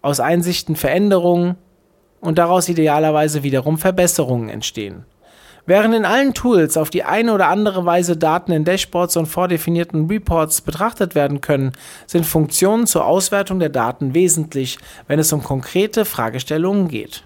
aus 0.00 0.20
Einsichten 0.20 0.76
Veränderungen 0.76 1.56
und 2.20 2.38
daraus 2.38 2.68
idealerweise 2.68 3.42
wiederum 3.42 3.78
Verbesserungen 3.78 4.48
entstehen. 4.48 5.04
Während 5.64 5.94
in 5.94 6.04
allen 6.04 6.34
Tools 6.34 6.76
auf 6.76 6.90
die 6.90 7.04
eine 7.04 7.32
oder 7.32 7.46
andere 7.46 7.84
Weise 7.84 8.16
Daten 8.16 8.50
in 8.50 8.64
Dashboards 8.64 9.16
und 9.16 9.26
vordefinierten 9.26 10.08
Reports 10.08 10.60
betrachtet 10.60 11.14
werden 11.14 11.40
können, 11.40 11.70
sind 12.08 12.26
Funktionen 12.26 12.88
zur 12.88 13.06
Auswertung 13.06 13.60
der 13.60 13.68
Daten 13.68 14.12
wesentlich, 14.12 14.78
wenn 15.06 15.20
es 15.20 15.32
um 15.32 15.44
konkrete 15.44 16.04
Fragestellungen 16.04 16.88
geht. 16.88 17.24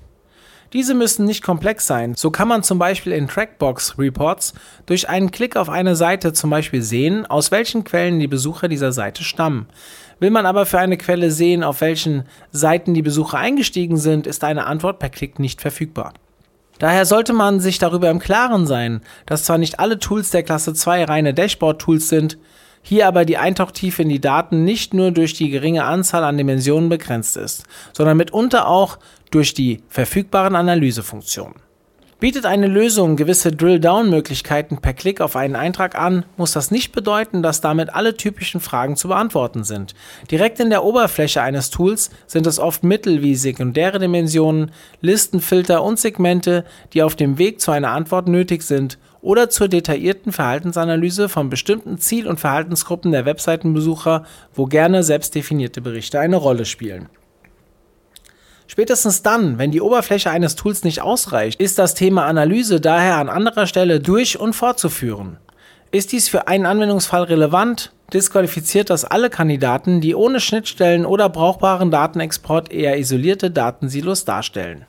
Diese 0.75 0.95
müssen 0.95 1.25
nicht 1.25 1.43
komplex 1.43 1.87
sein. 1.87 2.15
So 2.15 2.31
kann 2.31 2.49
man 2.49 2.63
zum 2.63 2.79
Beispiel 2.79 3.13
in 3.13 3.29
Trackbox 3.29 3.99
Reports 3.99 4.53
durch 4.85 5.09
einen 5.09 5.31
Klick 5.31 5.57
auf 5.57 5.71
eine 5.71 5.97
Seite 5.97 6.35
zum 6.35 6.51
Beispiel 6.51 6.83
sehen, 6.83 7.25
aus 7.25 7.51
welchen 7.51 7.85
Quellen 7.85 8.19
die 8.19 8.27
Besucher 8.27 8.69
dieser 8.69 8.93
Seite 8.93 9.25
stammen. 9.25 9.69
Will 10.19 10.31
man 10.31 10.45
aber 10.45 10.67
für 10.67 10.79
eine 10.79 10.99
Quelle 10.99 11.31
sehen, 11.31 11.65
auf 11.65 11.81
welchen 11.81 12.25
Seiten 12.51 12.93
die 12.93 13.03
Besucher 13.03 13.39
eingestiegen 13.39 13.97
sind, 13.97 14.27
ist 14.27 14.45
eine 14.45 14.67
Antwort 14.67 14.99
per 14.99 15.09
Klick 15.09 15.39
nicht 15.39 15.63
verfügbar. 15.63 16.13
Daher 16.79 17.07
sollte 17.07 17.33
man 17.33 17.61
sich 17.61 17.79
darüber 17.79 18.11
im 18.11 18.19
Klaren 18.19 18.67
sein, 18.67 19.01
dass 19.25 19.45
zwar 19.45 19.59
nicht 19.59 19.81
alle 19.81 19.99
Tools 19.99 20.31
der 20.31 20.43
Klasse 20.43 20.75
2 20.75 21.05
reine 21.05 21.35
Dashboard-Tools 21.35 22.09
sind, 22.09 22.39
hier 22.83 23.09
aber 23.09 23.25
die 23.25 23.39
Eintauchtiefe 23.39 24.03
in 24.03 24.09
die 24.09 24.21
Daten 24.21 24.65
nicht 24.65 24.95
nur 24.95 25.11
durch 25.11 25.35
die 25.35 25.51
geringe 25.51 25.85
Anzahl 25.85 26.23
an 26.23 26.37
Dimensionen 26.37 26.89
begrenzt 26.89 27.37
ist, 27.37 27.65
sondern 27.93 28.17
mitunter 28.17 28.69
auch 28.69 28.99
durch 29.31 29.55
die 29.55 29.83
verfügbaren 29.89 30.55
Analysefunktionen. 30.55 31.66
Bietet 32.19 32.47
eine 32.47 32.67
Lösung 32.67 33.17
gewisse 33.17 33.53
Drill-Down-Möglichkeiten 33.53 34.79
per 34.79 34.95
Klick 34.95 35.21
auf 35.21 35.37
einen 35.37 35.55
Eintrag 35.55 35.99
an, 35.99 36.25
muss 36.39 36.53
das 36.53 36.71
nicht 36.71 36.93
bedeuten, 36.93 37.43
dass 37.43 37.61
damit 37.61 37.95
alle 37.95 38.17
typischen 38.17 38.63
Fragen 38.63 38.97
zu 38.97 39.09
beantworten 39.09 39.65
sind. 39.65 39.95
Direkt 40.31 40.59
in 40.59 40.71
der 40.71 40.83
Oberfläche 40.83 41.43
eines 41.43 41.69
Tools 41.69 42.09
sind 42.27 42.47
es 42.47 42.59
oft 42.59 42.85
Mittel 42.85 43.21
wie 43.21 43.35
sekundäre 43.35 43.99
Dimensionen, 43.99 44.71
Listenfilter 45.03 45.85
und 45.85 45.99
Segmente, 45.99 46.65
die 46.95 47.03
auf 47.03 47.17
dem 47.17 47.37
Weg 47.37 47.61
zu 47.61 47.71
einer 47.71 47.91
Antwort 47.91 48.29
nötig 48.29 48.63
sind 48.63 48.97
oder 49.21 49.51
zur 49.51 49.69
detaillierten 49.69 50.33
Verhaltensanalyse 50.33 51.29
von 51.29 51.51
bestimmten 51.51 51.99
Ziel- 51.99 52.29
und 52.29 52.41
Verhaltensgruppen 52.41 53.13
der 53.13 53.27
Webseitenbesucher, 53.27 54.25
wo 54.55 54.65
gerne 54.65 55.03
selbstdefinierte 55.03 55.83
Berichte 55.83 56.19
eine 56.19 56.37
Rolle 56.37 56.65
spielen. 56.65 57.11
Spätestens 58.67 59.23
dann, 59.23 59.59
wenn 59.59 59.71
die 59.71 59.81
Oberfläche 59.81 60.31
eines 60.31 60.57
Tools 60.57 60.83
nicht 60.83 61.01
ausreicht, 61.01 61.61
ist 61.61 61.79
das 61.79 61.95
Thema 61.95 62.27
Analyse 62.27 62.81
daher 62.81 63.17
an 63.17 63.29
anderer 63.29 63.67
Stelle 63.67 64.01
durch 64.01 64.39
und 64.39 64.55
fortzuführen. 64.55 65.39
Ist 65.93 66.13
dies 66.13 66.29
für 66.29 66.49
einen 66.49 66.67
Anwendungsfall 66.67 67.25
relevant, 67.25 67.93
disqualifiziert 68.13 68.91
das 68.91 69.05
alle 69.05 69.31
Kandidaten, 69.31 70.01
die 70.01 70.15
ohne 70.15 70.41
Schnittstellen 70.41 71.07
oder 71.07 71.29
brauchbaren 71.29 71.91
Datenexport 71.91 72.73
eher 72.73 72.99
isolierte 72.99 73.51
Datensilos 73.51 74.25
darstellen. 74.25 74.85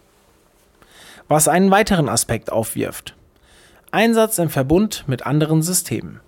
Was 1.27 1.47
einen 1.47 1.71
weiteren 1.71 2.09
Aspekt 2.09 2.51
aufwirft. 2.51 3.15
Einsatz 3.91 4.37
im 4.37 4.49
Verbund 4.49 5.03
mit 5.07 5.25
anderen 5.25 5.61
Systemen. 5.61 6.19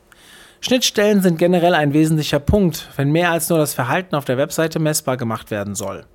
Schnittstellen 0.62 1.22
sind 1.22 1.38
generell 1.38 1.74
ein 1.74 1.94
wesentlicher 1.94 2.39
Punkt, 2.39 2.89
wenn 2.96 3.12
mehr 3.12 3.32
als 3.32 3.50
nur 3.50 3.58
das 3.60 3.74
Verhalten 3.74 4.15
auf 4.15 4.25
der 4.25 4.38
Webseite 4.38 4.79
messbar 4.79 5.18
gemacht 5.18 5.51
werden 5.51 5.74
soll. 5.74 6.06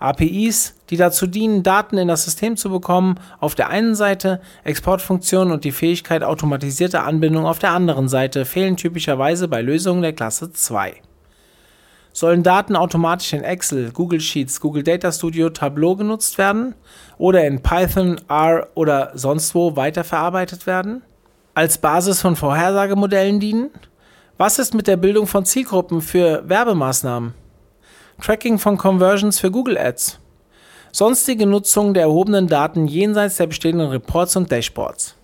APIs, 0.00 0.74
die 0.88 0.96
dazu 0.96 1.26
dienen, 1.26 1.62
Daten 1.62 1.98
in 1.98 2.08
das 2.08 2.24
System 2.24 2.56
zu 2.56 2.70
bekommen, 2.70 3.20
auf 3.38 3.54
der 3.54 3.68
einen 3.68 3.94
Seite, 3.94 4.40
Exportfunktionen 4.64 5.52
und 5.52 5.64
die 5.64 5.72
Fähigkeit 5.72 6.24
automatisierter 6.24 7.04
Anbindung 7.04 7.46
auf 7.46 7.58
der 7.58 7.70
anderen 7.70 8.08
Seite 8.08 8.44
fehlen 8.44 8.76
typischerweise 8.76 9.46
bei 9.46 9.62
Lösungen 9.62 10.02
der 10.02 10.14
Klasse 10.14 10.52
2. 10.52 10.94
Sollen 12.12 12.42
Daten 12.42 12.74
automatisch 12.74 13.32
in 13.34 13.44
Excel, 13.44 13.92
Google 13.92 14.20
Sheets, 14.20 14.60
Google 14.60 14.82
Data 14.82 15.12
Studio, 15.12 15.50
Tableau 15.50 15.94
genutzt 15.94 16.38
werden 16.38 16.74
oder 17.18 17.46
in 17.46 17.62
Python, 17.62 18.20
R 18.28 18.68
oder 18.74 19.12
sonst 19.14 19.54
wo 19.54 19.76
weiterverarbeitet 19.76 20.66
werden? 20.66 21.02
Als 21.54 21.78
Basis 21.78 22.20
von 22.20 22.36
Vorhersagemodellen 22.36 23.38
dienen? 23.38 23.70
Was 24.38 24.58
ist 24.58 24.74
mit 24.74 24.86
der 24.86 24.96
Bildung 24.96 25.26
von 25.26 25.44
Zielgruppen 25.44 26.00
für 26.00 26.48
Werbemaßnahmen? 26.48 27.34
Tracking 28.20 28.58
von 28.58 28.76
Conversions 28.76 29.38
für 29.40 29.50
Google 29.50 29.78
Ads, 29.78 30.20
sonstige 30.92 31.46
Nutzung 31.46 31.94
der 31.94 32.04
erhobenen 32.04 32.48
Daten 32.48 32.86
jenseits 32.86 33.36
der 33.36 33.46
bestehenden 33.46 33.88
Reports 33.88 34.36
und 34.36 34.52
Dashboards. 34.52 35.16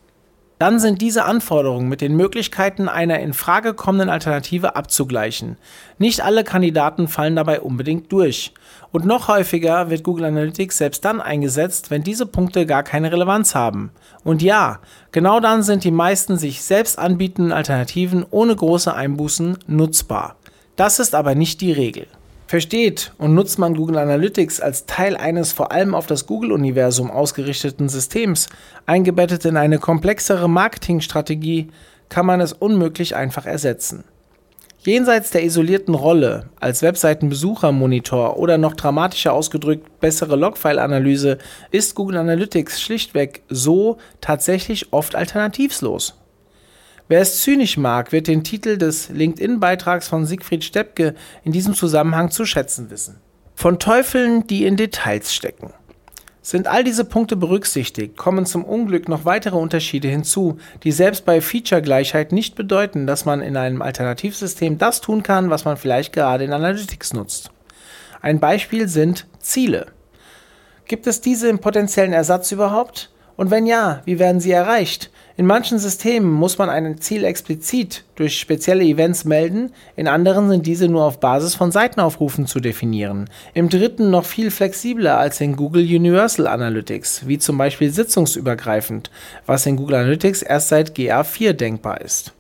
Dann 0.59 0.81
sind 0.81 1.03
diese 1.03 1.25
Anforderungen 1.27 1.91
mit 1.91 2.01
den 2.01 2.17
Möglichkeiten 2.17 2.89
einer 2.89 3.21
in 3.21 3.35
Frage 3.35 3.75
kommenden 3.75 4.09
Alternative 4.09 4.75
abzugleichen. 4.75 5.59
Nicht 5.99 6.25
alle 6.25 6.45
Kandidaten 6.45 7.09
fallen 7.09 7.37
dabei 7.37 7.61
unbedingt 7.61 8.11
durch. 8.11 8.55
Und 8.91 9.05
noch 9.05 9.29
häufiger 9.29 9.91
wird 9.91 10.03
Google 10.03 10.25
Analytics 10.25 10.79
selbst 10.79 11.05
dann 11.05 11.21
eingesetzt, 11.21 11.91
wenn 11.91 12.03
diese 12.03 12.25
Punkte 12.25 12.65
gar 12.65 12.83
keine 12.83 13.13
Relevanz 13.13 13.55
haben. 13.55 13.91
Und 14.25 14.41
ja, 14.41 14.79
genau 15.13 15.41
dann 15.41 15.63
sind 15.63 15.85
die 15.85 15.91
meisten 15.91 16.39
sich 16.39 16.63
selbst 16.63 16.99
anbietenden 16.99 17.53
Alternativen 17.53 18.25
ohne 18.31 18.57
große 18.57 18.95
Einbußen 18.95 19.59
nutzbar. 19.67 20.37
Das 20.77 20.99
ist 20.99 21.15
aber 21.15 21.35
nicht 21.35 21.61
die 21.61 21.73
Regel. 21.73 22.07
Versteht 22.47 23.13
und 23.19 23.35
nutzt 23.35 23.59
man 23.59 23.75
Google 23.75 23.99
Analytics 23.99 24.61
als 24.61 24.87
Teil 24.87 25.17
eines 25.17 25.53
vor 25.53 25.73
allem 25.73 25.97
auf 25.97 26.07
das 26.07 26.27
Google-Universum 26.27 27.11
ausgerichteten 27.11 27.89
Systems, 27.89 28.49
eingebettet 28.87 29.45
in 29.45 29.57
eine 29.57 29.81
komplexere 29.81 30.49
Marketingstrategie, 30.49 31.69
kann 32.09 32.25
man 32.25 32.41
es 32.41 32.53
unmöglich 32.53 33.17
einfach 33.17 33.47
ersetzen. 33.47 34.05
Jenseits 34.79 35.33
der 35.33 35.43
isolierten 35.43 35.95
Rolle 35.95 36.49
als 36.61 36.83
Webseitenbesuchermonitor 36.83 38.37
oder 38.37 38.57
noch 38.57 38.75
dramatischer 38.75 39.33
ausgedrückt 39.33 39.99
bessere 39.99 40.37
Logfile-Analyse 40.37 41.39
ist 41.73 41.97
Google 41.97 42.19
Analytics 42.19 42.81
schlichtweg 42.81 43.43
so 43.49 43.99
tatsächlich 44.21 44.93
oft 44.93 45.17
alternativslos. 45.17 46.15
Wer 47.09 47.21
es 47.21 47.43
zynisch 47.43 47.77
mag, 47.77 48.11
wird 48.11 48.27
den 48.27 48.43
Titel 48.43 48.79
des 48.79 49.11
LinkedIn-Beitrags 49.11 50.09
von 50.09 50.27
Siegfried 50.27 50.65
Steppke 50.65 51.15
in 51.45 51.53
diesem 51.53 51.75
Zusammenhang 51.75 52.33
zu 52.33 52.45
schätzen 52.45 52.91
wissen. 52.91 53.21
Von 53.55 53.79
Teufeln, 53.79 54.47
die 54.49 54.67
in 54.67 54.77
Details 54.77 55.33
stecken. 55.33 55.73
Sind 56.43 56.67
all 56.67 56.83
diese 56.83 57.05
Punkte 57.05 57.37
berücksichtigt, 57.37 58.17
kommen 58.17 58.45
zum 58.45 58.65
Unglück 58.65 59.09
noch 59.09 59.25
weitere 59.25 59.57
Unterschiede 59.57 60.09
hinzu, 60.09 60.59
die 60.83 60.93
selbst 60.93 61.25
bei 61.25 61.41
Feature-Gleichheit 61.41 62.33
nicht 62.33 62.57
bedeuten, 62.57 63.07
dass 63.07 63.25
man 63.25 63.41
in 63.41 63.57
einem 63.57 63.83
Alternativsystem 63.83 64.79
das 64.79 65.01
tun 65.01 65.23
kann, 65.23 65.49
was 65.51 65.65
man 65.65 65.77
vielleicht 65.77 66.13
gerade 66.13 66.45
in 66.45 66.53
Analytics 66.53 67.15
nutzt. 67.15 67.51
Ein 68.21 68.41
Beispiel 68.41 68.89
sind 68.89 69.27
Ziele. 69.39 69.87
Gibt 70.87 71.07
es 71.07 71.21
diese 71.21 71.49
im 71.49 71.61
potenziellen 71.61 72.13
Ersatz 72.13 72.51
überhaupt? 72.51 73.11
Und 73.37 73.51
wenn 73.51 73.67
ja, 73.67 74.03
wie 74.05 74.19
werden 74.19 74.41
sie 74.41 74.53
erreicht? 74.53 75.11
In 75.37 75.45
manchen 75.45 75.79
Systemen 75.79 76.33
muss 76.33 76.57
man 76.57 76.71
ein 76.71 76.99
Ziel 76.99 77.23
explizit 77.25 78.05
durch 78.15 78.39
spezielle 78.39 78.85
Events 78.85 79.27
melden, 79.27 79.73
in 79.95 80.09
anderen 80.09 80.49
sind 80.49 80.65
diese 80.65 80.89
nur 80.89 81.05
auf 81.05 81.21
Basis 81.21 81.55
von 81.55 81.71
Seitenaufrufen 81.71 82.47
zu 82.47 82.59
definieren. 82.59 83.29
Im 83.53 83.69
dritten 83.69 84.11
noch 84.11 84.25
viel 84.25 84.51
flexibler 84.51 85.19
als 85.19 85.41
in 85.43 85.57
Google 85.57 85.83
Universal 85.83 86.47
Analytics, 86.47 87.27
wie 87.27 87.39
zum 87.39 87.59
Beispiel 87.59 87.91
sitzungsübergreifend, 87.91 89.11
was 89.45 89.67
in 89.67 89.77
Google 89.77 89.97
Analytics 89.97 90.41
erst 90.41 90.69
seit 90.69 90.97
GA4 90.97 91.53
denkbar 91.53 92.01
ist. 92.01 92.36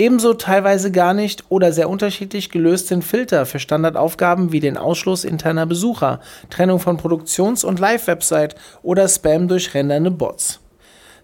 Ebenso 0.00 0.34
teilweise 0.34 0.92
gar 0.92 1.12
nicht 1.12 1.46
oder 1.48 1.72
sehr 1.72 1.90
unterschiedlich 1.90 2.50
gelöst 2.50 2.86
sind 2.86 3.04
Filter 3.04 3.46
für 3.46 3.58
Standardaufgaben 3.58 4.52
wie 4.52 4.60
den 4.60 4.76
Ausschluss 4.76 5.24
interner 5.24 5.66
Besucher, 5.66 6.20
Trennung 6.50 6.78
von 6.78 6.96
Produktions- 6.96 7.64
und 7.64 7.80
Live-Website 7.80 8.54
oder 8.84 9.08
Spam 9.08 9.48
durch 9.48 9.74
rendernde 9.74 10.12
Bots. 10.12 10.60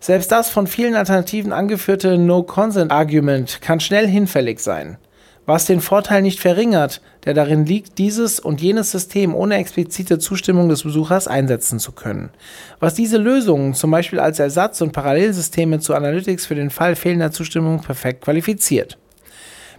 Selbst 0.00 0.32
das 0.32 0.50
von 0.50 0.66
vielen 0.66 0.96
Alternativen 0.96 1.52
angeführte 1.52 2.18
No-Consent-Argument 2.18 3.60
kann 3.60 3.78
schnell 3.78 4.08
hinfällig 4.08 4.58
sein, 4.58 4.98
was 5.46 5.66
den 5.66 5.80
Vorteil 5.80 6.22
nicht 6.22 6.40
verringert, 6.40 7.00
der 7.24 7.34
darin 7.34 7.66
liegt, 7.66 7.98
dieses 7.98 8.40
und 8.40 8.60
jenes 8.60 8.90
System 8.90 9.34
ohne 9.34 9.56
explizite 9.56 10.18
Zustimmung 10.18 10.68
des 10.68 10.82
Besuchers 10.82 11.28
einsetzen 11.28 11.78
zu 11.78 11.92
können. 11.92 12.30
Was 12.80 12.94
diese 12.94 13.18
Lösungen 13.18 13.74
zum 13.74 13.90
Beispiel 13.90 14.20
als 14.20 14.38
Ersatz 14.38 14.80
und 14.80 14.92
Parallelsysteme 14.92 15.80
zu 15.80 15.94
Analytics 15.94 16.46
für 16.46 16.54
den 16.54 16.70
Fall 16.70 16.96
fehlender 16.96 17.30
Zustimmung 17.30 17.80
perfekt 17.80 18.22
qualifiziert. 18.22 18.98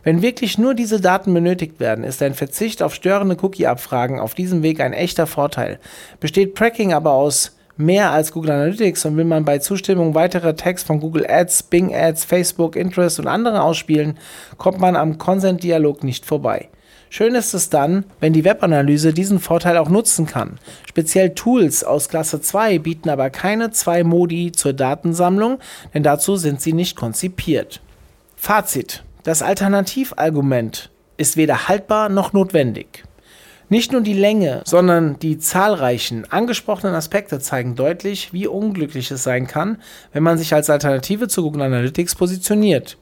Wenn 0.03 0.21
wirklich 0.21 0.59
nur 0.59 0.75
diese 0.75 1.01
Daten 1.01 1.33
benötigt 1.33 1.79
werden, 1.79 2.03
ist 2.03 2.21
ein 2.21 2.35
Verzicht 2.35 2.83
auf 2.83 2.93
störende 2.93 3.35
Cookie-Abfragen 3.41 4.19
auf 4.19 4.35
diesem 4.35 4.61
Weg 4.61 4.79
ein 4.79 4.93
echter 4.93 5.25
Vorteil. 5.25 5.79
Besteht 6.19 6.55
Tracking 6.55 6.93
aber 6.93 7.13
aus 7.13 7.54
mehr 7.77 8.11
als 8.11 8.31
Google 8.31 8.51
Analytics 8.51 9.05
und 9.05 9.17
will 9.17 9.25
man 9.25 9.45
bei 9.45 9.59
Zustimmung 9.59 10.15
weitere 10.15 10.55
Tags 10.55 10.83
von 10.83 10.99
Google 10.99 11.25
Ads, 11.29 11.63
Bing 11.63 11.93
Ads, 11.93 12.25
Facebook, 12.25 12.75
Interest 12.75 13.19
und 13.19 13.27
anderen 13.27 13.57
ausspielen, 13.57 14.17
kommt 14.57 14.79
man 14.79 14.95
am 14.95 15.17
Consent-Dialog 15.17 16.03
nicht 16.03 16.25
vorbei. 16.25 16.69
Schön 17.09 17.35
ist 17.35 17.53
es 17.53 17.69
dann, 17.69 18.03
wenn 18.19 18.33
die 18.33 18.43
Webanalyse 18.43 19.13
diesen 19.13 19.39
Vorteil 19.39 19.77
auch 19.77 19.89
nutzen 19.89 20.25
kann. 20.25 20.59
Speziell 20.89 21.33
Tools 21.33 21.83
aus 21.83 22.09
Klasse 22.09 22.41
2 22.41 22.79
bieten 22.79 23.09
aber 23.09 23.29
keine 23.29 23.71
zwei 23.71 24.03
Modi 24.03 24.51
zur 24.51 24.73
Datensammlung, 24.73 25.59
denn 25.93 26.03
dazu 26.03 26.35
sind 26.35 26.61
sie 26.61 26.73
nicht 26.73 26.95
konzipiert. 26.95 27.81
Fazit. 28.35 29.03
Das 29.23 29.41
Alternativargument 29.41 30.91
ist 31.17 31.37
weder 31.37 31.67
haltbar 31.67 32.09
noch 32.09 32.33
notwendig. 32.33 33.03
Nicht 33.67 33.91
nur 33.91 34.01
die 34.01 34.13
Länge, 34.13 34.61
sondern 34.65 35.17
die 35.17 35.39
zahlreichen 35.39 36.31
angesprochenen 36.31 36.93
Aspekte 36.93 37.39
zeigen 37.39 37.75
deutlich, 37.75 38.31
wie 38.31 38.45
unglücklich 38.45 39.09
es 39.09 39.23
sein 39.23 39.47
kann, 39.47 39.81
wenn 40.13 40.21
man 40.21 40.37
sich 40.37 40.53
als 40.53 40.69
Alternative 40.69 41.27
zu 41.27 41.41
Google 41.41 41.63
Analytics 41.63 42.13
positioniert. 42.13 42.97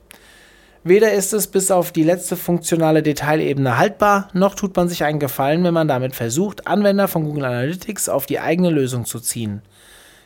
Weder 0.86 1.14
ist 1.14 1.34
es 1.34 1.48
bis 1.48 1.70
auf 1.72 1.92
die 1.92 2.04
letzte 2.04 2.36
funktionale 2.36 3.04
Detailebene 3.04 3.78
haltbar, 3.78 4.30
noch 4.34 4.56
tut 4.56 4.76
man 4.76 4.88
sich 4.88 5.04
einen 5.04 5.20
Gefallen, 5.20 5.64
wenn 5.64 5.74
man 5.74 5.88
damit 5.88 6.16
versucht, 6.16 6.68
Anwender 6.68 7.08
von 7.08 7.26
Google 7.26 7.46
Analytics 7.46 8.08
auf 8.08 8.26
die 8.26 8.40
eigene 8.40 8.70
Lösung 8.70 9.06
zu 9.06 9.20
ziehen. 9.20 9.62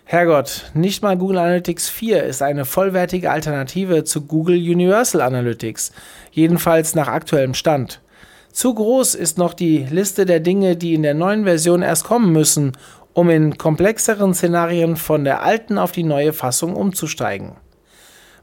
Herrgott, 0.06 0.72
nicht 0.74 1.04
mal 1.04 1.18
Google 1.18 1.40
Analytics 1.40 1.90
4 1.90 2.24
ist 2.24 2.42
eine 2.42 2.66
vollwertige 2.66 3.30
Alternative 3.30 4.04
zu 4.04 4.22
Google 4.22 4.56
Universal 4.56 5.22
Analytics, 5.22 5.92
jedenfalls 6.32 6.96
nach 6.96 7.08
aktuellem 7.08 7.54
Stand. 7.54 8.02
Zu 8.58 8.74
groß 8.74 9.14
ist 9.14 9.38
noch 9.38 9.54
die 9.54 9.86
Liste 9.88 10.26
der 10.26 10.40
Dinge, 10.40 10.76
die 10.76 10.96
in 10.96 11.04
der 11.04 11.14
neuen 11.14 11.44
Version 11.44 11.84
erst 11.84 12.06
kommen 12.06 12.32
müssen, 12.32 12.72
um 13.14 13.30
in 13.30 13.60
komplexeren 13.60 14.34
Szenarien 14.34 14.96
von 14.96 15.24
der 15.24 15.44
alten 15.44 15.78
auf 15.78 15.92
die 15.92 16.02
neue 16.02 16.34
Fassung 16.34 16.76
umzusteigen. 16.76 17.52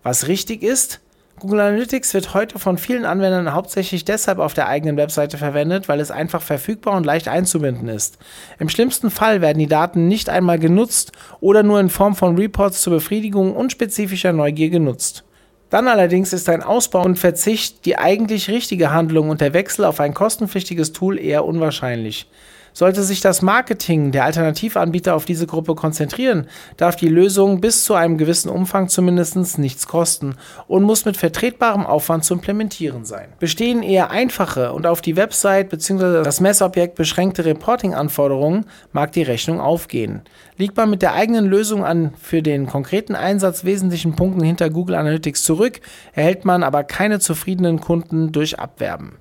Was 0.04 0.28
richtig 0.28 0.62
ist, 0.62 1.00
Google 1.40 1.58
Analytics 1.58 2.14
wird 2.14 2.32
heute 2.32 2.60
von 2.60 2.78
vielen 2.78 3.04
Anwendern 3.04 3.54
hauptsächlich 3.54 4.04
deshalb 4.04 4.38
auf 4.38 4.54
der 4.54 4.68
eigenen 4.68 4.96
Webseite 4.96 5.36
verwendet, 5.36 5.88
weil 5.88 5.98
es 5.98 6.12
einfach 6.12 6.42
verfügbar 6.42 6.96
und 6.96 7.04
leicht 7.04 7.26
einzubinden 7.26 7.88
ist. 7.88 8.16
Im 8.60 8.68
schlimmsten 8.68 9.10
Fall 9.10 9.40
werden 9.40 9.58
die 9.58 9.66
Daten 9.66 10.06
nicht 10.06 10.28
einmal 10.28 10.60
genutzt 10.60 11.10
oder 11.40 11.64
nur 11.64 11.80
in 11.80 11.90
Form 11.90 12.14
von 12.14 12.38
Reports 12.38 12.82
zur 12.82 12.92
Befriedigung 12.92 13.56
unspezifischer 13.56 14.32
Neugier 14.32 14.70
genutzt. 14.70 15.24
Dann 15.70 15.88
allerdings 15.88 16.32
ist 16.32 16.48
ein 16.48 16.62
Ausbau 16.62 17.02
und 17.02 17.18
Verzicht 17.18 17.84
die 17.84 17.96
eigentlich 17.96 18.48
richtige 18.48 18.92
Handlung 18.92 19.30
und 19.30 19.40
der 19.40 19.54
Wechsel 19.54 19.84
auf 19.84 20.00
ein 20.00 20.14
kostenpflichtiges 20.14 20.92
Tool 20.92 21.18
eher 21.18 21.44
unwahrscheinlich. 21.44 22.26
Sollte 22.76 23.04
sich 23.04 23.20
das 23.20 23.40
Marketing 23.40 24.10
der 24.10 24.24
Alternativanbieter 24.24 25.14
auf 25.14 25.24
diese 25.24 25.46
Gruppe 25.46 25.76
konzentrieren, 25.76 26.48
darf 26.76 26.96
die 26.96 27.08
Lösung 27.08 27.60
bis 27.60 27.84
zu 27.84 27.94
einem 27.94 28.18
gewissen 28.18 28.48
Umfang 28.48 28.88
zumindest 28.88 29.58
nichts 29.58 29.86
kosten 29.86 30.34
und 30.66 30.82
muss 30.82 31.04
mit 31.04 31.16
vertretbarem 31.16 31.86
Aufwand 31.86 32.24
zu 32.24 32.34
implementieren 32.34 33.04
sein. 33.04 33.28
Bestehen 33.38 33.84
eher 33.84 34.10
einfache 34.10 34.72
und 34.72 34.88
auf 34.88 35.00
die 35.00 35.14
Website 35.14 35.68
bzw. 35.68 36.24
das 36.24 36.40
Messobjekt 36.40 36.96
beschränkte 36.96 37.44
Reporting-Anforderungen, 37.44 38.66
mag 38.90 39.12
die 39.12 39.22
Rechnung 39.22 39.60
aufgehen. 39.60 40.22
Liegt 40.56 40.76
man 40.76 40.90
mit 40.90 41.00
der 41.00 41.14
eigenen 41.14 41.46
Lösung 41.46 41.84
an 41.84 42.12
für 42.20 42.42
den 42.42 42.66
konkreten 42.66 43.14
Einsatz 43.14 43.64
wesentlichen 43.64 44.16
Punkten 44.16 44.42
hinter 44.42 44.68
Google 44.68 44.96
Analytics 44.96 45.44
zurück, 45.44 45.80
erhält 46.12 46.44
man 46.44 46.64
aber 46.64 46.82
keine 46.82 47.20
zufriedenen 47.20 47.80
Kunden 47.80 48.32
durch 48.32 48.58
Abwerben. 48.58 49.18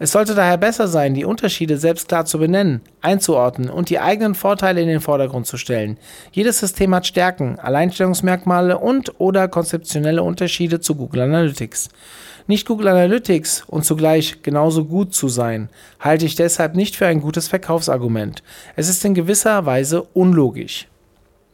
Es 0.00 0.12
sollte 0.12 0.36
daher 0.36 0.58
besser 0.58 0.86
sein, 0.86 1.14
die 1.14 1.24
Unterschiede 1.24 1.76
selbst 1.76 2.06
klar 2.06 2.24
zu 2.24 2.38
benennen, 2.38 2.82
einzuordnen 3.00 3.68
und 3.68 3.90
die 3.90 3.98
eigenen 3.98 4.36
Vorteile 4.36 4.80
in 4.80 4.86
den 4.86 5.00
Vordergrund 5.00 5.48
zu 5.48 5.56
stellen. 5.56 5.98
Jedes 6.30 6.60
System 6.60 6.94
hat 6.94 7.08
Stärken, 7.08 7.58
Alleinstellungsmerkmale 7.58 8.78
und 8.78 9.18
oder 9.18 9.48
konzeptionelle 9.48 10.22
Unterschiede 10.22 10.78
zu 10.78 10.94
Google 10.94 11.22
Analytics. 11.22 11.88
Nicht 12.46 12.66
Google 12.66 12.88
Analytics 12.88 13.64
und 13.66 13.84
zugleich 13.84 14.42
genauso 14.42 14.84
gut 14.84 15.14
zu 15.14 15.26
sein, 15.26 15.68
halte 15.98 16.26
ich 16.26 16.36
deshalb 16.36 16.76
nicht 16.76 16.94
für 16.94 17.06
ein 17.06 17.20
gutes 17.20 17.48
Verkaufsargument. 17.48 18.44
Es 18.76 18.88
ist 18.88 19.04
in 19.04 19.14
gewisser 19.14 19.66
Weise 19.66 20.02
unlogisch. 20.14 20.86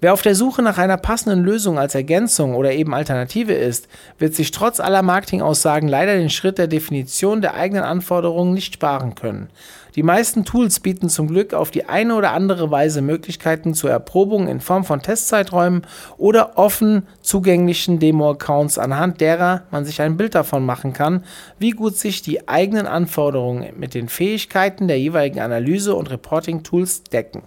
Wer 0.01 0.13
auf 0.13 0.23
der 0.23 0.35
Suche 0.35 0.61
nach 0.61 0.77
einer 0.77 0.99
passenden 0.99 1.43
Lösung 1.45 1.79
als 1.79 1.95
Ergänzung 1.95 2.55
oder 2.55 2.73
eben 2.73 2.93
Alternative 2.93 3.55
ist, 3.55 3.89
wird 4.19 4.35
sich 4.35 4.51
trotz 4.51 4.79
aller 4.79 5.01
Marketingaussagen 5.01 5.89
leider 5.89 6.17
den 6.17 6.29
Schritt 6.29 6.59
der 6.59 6.67
Definition 6.67 7.41
der 7.41 7.55
eigenen 7.55 7.85
Anforderungen 7.85 8.53
nicht 8.53 8.75
sparen 8.75 9.15
können. 9.15 9.49
Die 9.95 10.03
meisten 10.03 10.45
Tools 10.45 10.81
bieten 10.81 11.09
zum 11.09 11.29
Glück 11.29 11.55
auf 11.55 11.71
die 11.71 11.89
eine 11.89 12.17
oder 12.17 12.33
andere 12.33 12.71
Weise 12.71 13.01
Möglichkeiten 13.01 13.75
zur 13.75 13.91
Erprobung 13.91 14.49
in 14.49 14.61
Form 14.61 14.85
von 14.85 15.01
Testzeiträumen 15.01 15.87
oder 16.19 16.59
offen 16.59 17.07
zugänglichen 17.23 18.01
Demo-Accounts, 18.01 18.79
anhand 18.79 19.21
derer 19.21 19.63
man 19.71 19.85
sich 19.85 20.03
ein 20.03 20.17
Bild 20.17 20.35
davon 20.35 20.67
machen 20.67 20.93
kann, 20.93 21.25
wie 21.59 21.71
gut 21.71 21.97
sich 21.97 22.23
die 22.23 22.49
eigenen 22.49 22.87
Anforderungen 22.87 23.73
mit 23.79 23.95
den 23.95 24.09
Fähigkeiten 24.09 24.89
der 24.89 24.99
jeweiligen 24.99 25.41
Analyse- 25.41 25.95
und 25.95 26.11
Reporting-Tools 26.11 27.05
decken. 27.05 27.43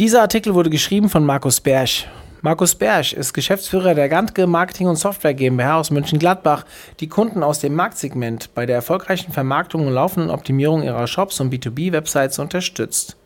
Dieser 0.00 0.22
Artikel 0.22 0.54
wurde 0.54 0.70
geschrieben 0.70 1.08
von 1.08 1.24
Markus 1.24 1.60
Bersch. 1.60 2.08
Markus 2.42 2.74
Bersch 2.74 3.12
ist 3.12 3.32
Geschäftsführer 3.32 3.94
der 3.94 4.08
Gantke 4.08 4.48
Marketing 4.48 4.88
und 4.88 4.96
Software 4.96 5.34
GmbH 5.34 5.78
aus 5.78 5.92
München-Gladbach, 5.92 6.64
die 6.98 7.06
Kunden 7.06 7.44
aus 7.44 7.60
dem 7.60 7.76
Marktsegment 7.76 8.52
bei 8.56 8.66
der 8.66 8.74
erfolgreichen 8.74 9.30
Vermarktung 9.30 9.86
und 9.86 9.92
laufenden 9.92 10.32
Optimierung 10.32 10.82
ihrer 10.82 11.06
Shops 11.06 11.38
und 11.38 11.54
B2B-Websites 11.54 12.40
unterstützt. 12.40 13.16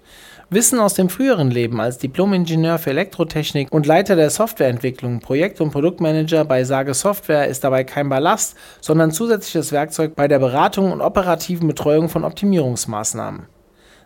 Wissen 0.51 0.79
aus 0.79 0.93
dem 0.93 1.09
früheren 1.09 1.51
Leben 1.51 1.81
als 1.81 1.97
Diplom-Ingenieur 1.97 2.77
für 2.77 2.91
Elektrotechnik 2.91 3.73
und 3.73 3.87
Leiter 3.87 4.15
der 4.15 4.29
Softwareentwicklung, 4.29 5.21
Projekt- 5.21 5.63
und 5.63 5.71
Produktmanager 5.71 6.45
bei 6.45 6.65
Sage 6.65 6.93
Software 6.93 7.49
ist 7.49 7.65
dabei 7.65 7.85
kein 7.85 8.11
Ballast, 8.11 8.59
sondern 8.83 9.11
zusätzliches 9.11 9.73
Werkzeug 9.73 10.15
bei 10.15 10.29
der 10.29 10.39
Beratung 10.39 10.93
und 10.93 11.01
operativen 11.01 11.67
Betreuung 11.67 12.11
von 12.11 12.25
Optimierungsmaßnahmen. 12.25 13.47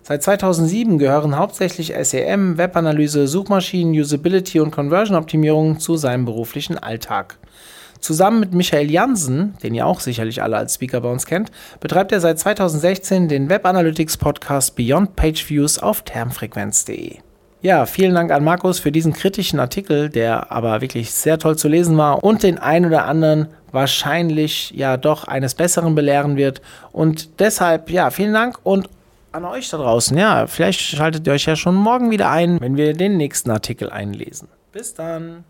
Seit 0.05 0.25
2007 0.25 0.99
gehören 0.99 1.39
hauptsächlich 1.39 1.95
SEM, 2.03 2.59
Webanalyse, 2.59 3.29
Suchmaschinen, 3.29 3.95
Usability 3.95 4.59
und 4.59 4.73
Conversion-Optimierung 4.73 5.79
zu 5.79 5.97
seinem 5.97 6.25
beruflichen 6.25 6.77
Alltag. 6.77 7.39
Zusammen 8.01 8.41
mit 8.41 8.53
Michael 8.53 8.91
Jansen, 8.91 9.55
den 9.63 9.75
ihr 9.77 9.87
auch 9.87 10.01
sicherlich 10.01 10.43
alle 10.43 10.57
als 10.57 10.75
Speaker 10.75 11.03
bei 11.03 11.09
uns 11.09 11.25
kennt, 11.25 11.53
betreibt 11.79 12.11
er 12.11 12.19
seit 12.19 12.41
2016 12.41 13.29
den 13.29 13.49
Web 13.49 13.65
Analytics 13.65 14.17
Podcast 14.17 14.75
Beyond 14.75 15.15
Page 15.15 15.49
Views 15.49 15.79
auf 15.79 16.03
termfrequenz.de. 16.03 17.19
Ja, 17.61 17.87
vielen 17.87 18.17
Dank 18.17 18.33
an 18.33 18.43
Markus 18.43 18.81
für 18.81 18.91
diesen 18.91 19.13
kritischen 19.13 19.61
Artikel, 19.61 20.09
der 20.09 20.51
aber 20.51 20.81
wirklich 20.81 21.13
sehr 21.13 21.39
toll 21.39 21.57
zu 21.57 21.69
lesen 21.69 21.97
war 21.97 22.25
und 22.25 22.43
den 22.43 22.59
ein 22.59 22.85
oder 22.85 23.05
anderen 23.05 23.47
wahrscheinlich 23.71 24.73
ja 24.73 24.97
doch 24.97 25.29
eines 25.29 25.55
Besseren 25.55 25.95
belehren 25.95 26.37
wird. 26.37 26.61
Und 26.91 27.39
deshalb, 27.39 27.89
ja, 27.89 28.11
vielen 28.11 28.33
Dank 28.33 28.59
und 28.65 28.89
an 29.33 29.45
euch 29.45 29.69
da 29.71 29.79
draußen. 29.79 30.17
Ja, 30.17 30.47
vielleicht 30.47 30.81
schaltet 30.81 31.27
ihr 31.27 31.33
euch 31.33 31.47
ja 31.47 31.57
schon 31.57 31.75
morgen 31.75 32.11
wieder 32.11 32.31
ein, 32.31 32.61
wenn 32.61 32.77
wir 32.77 32.93
den 32.93 33.17
nächsten 33.17 33.51
Artikel 33.51 33.91
einlesen. 33.91 34.49
Bis 34.73 34.95
dann. 34.95 35.45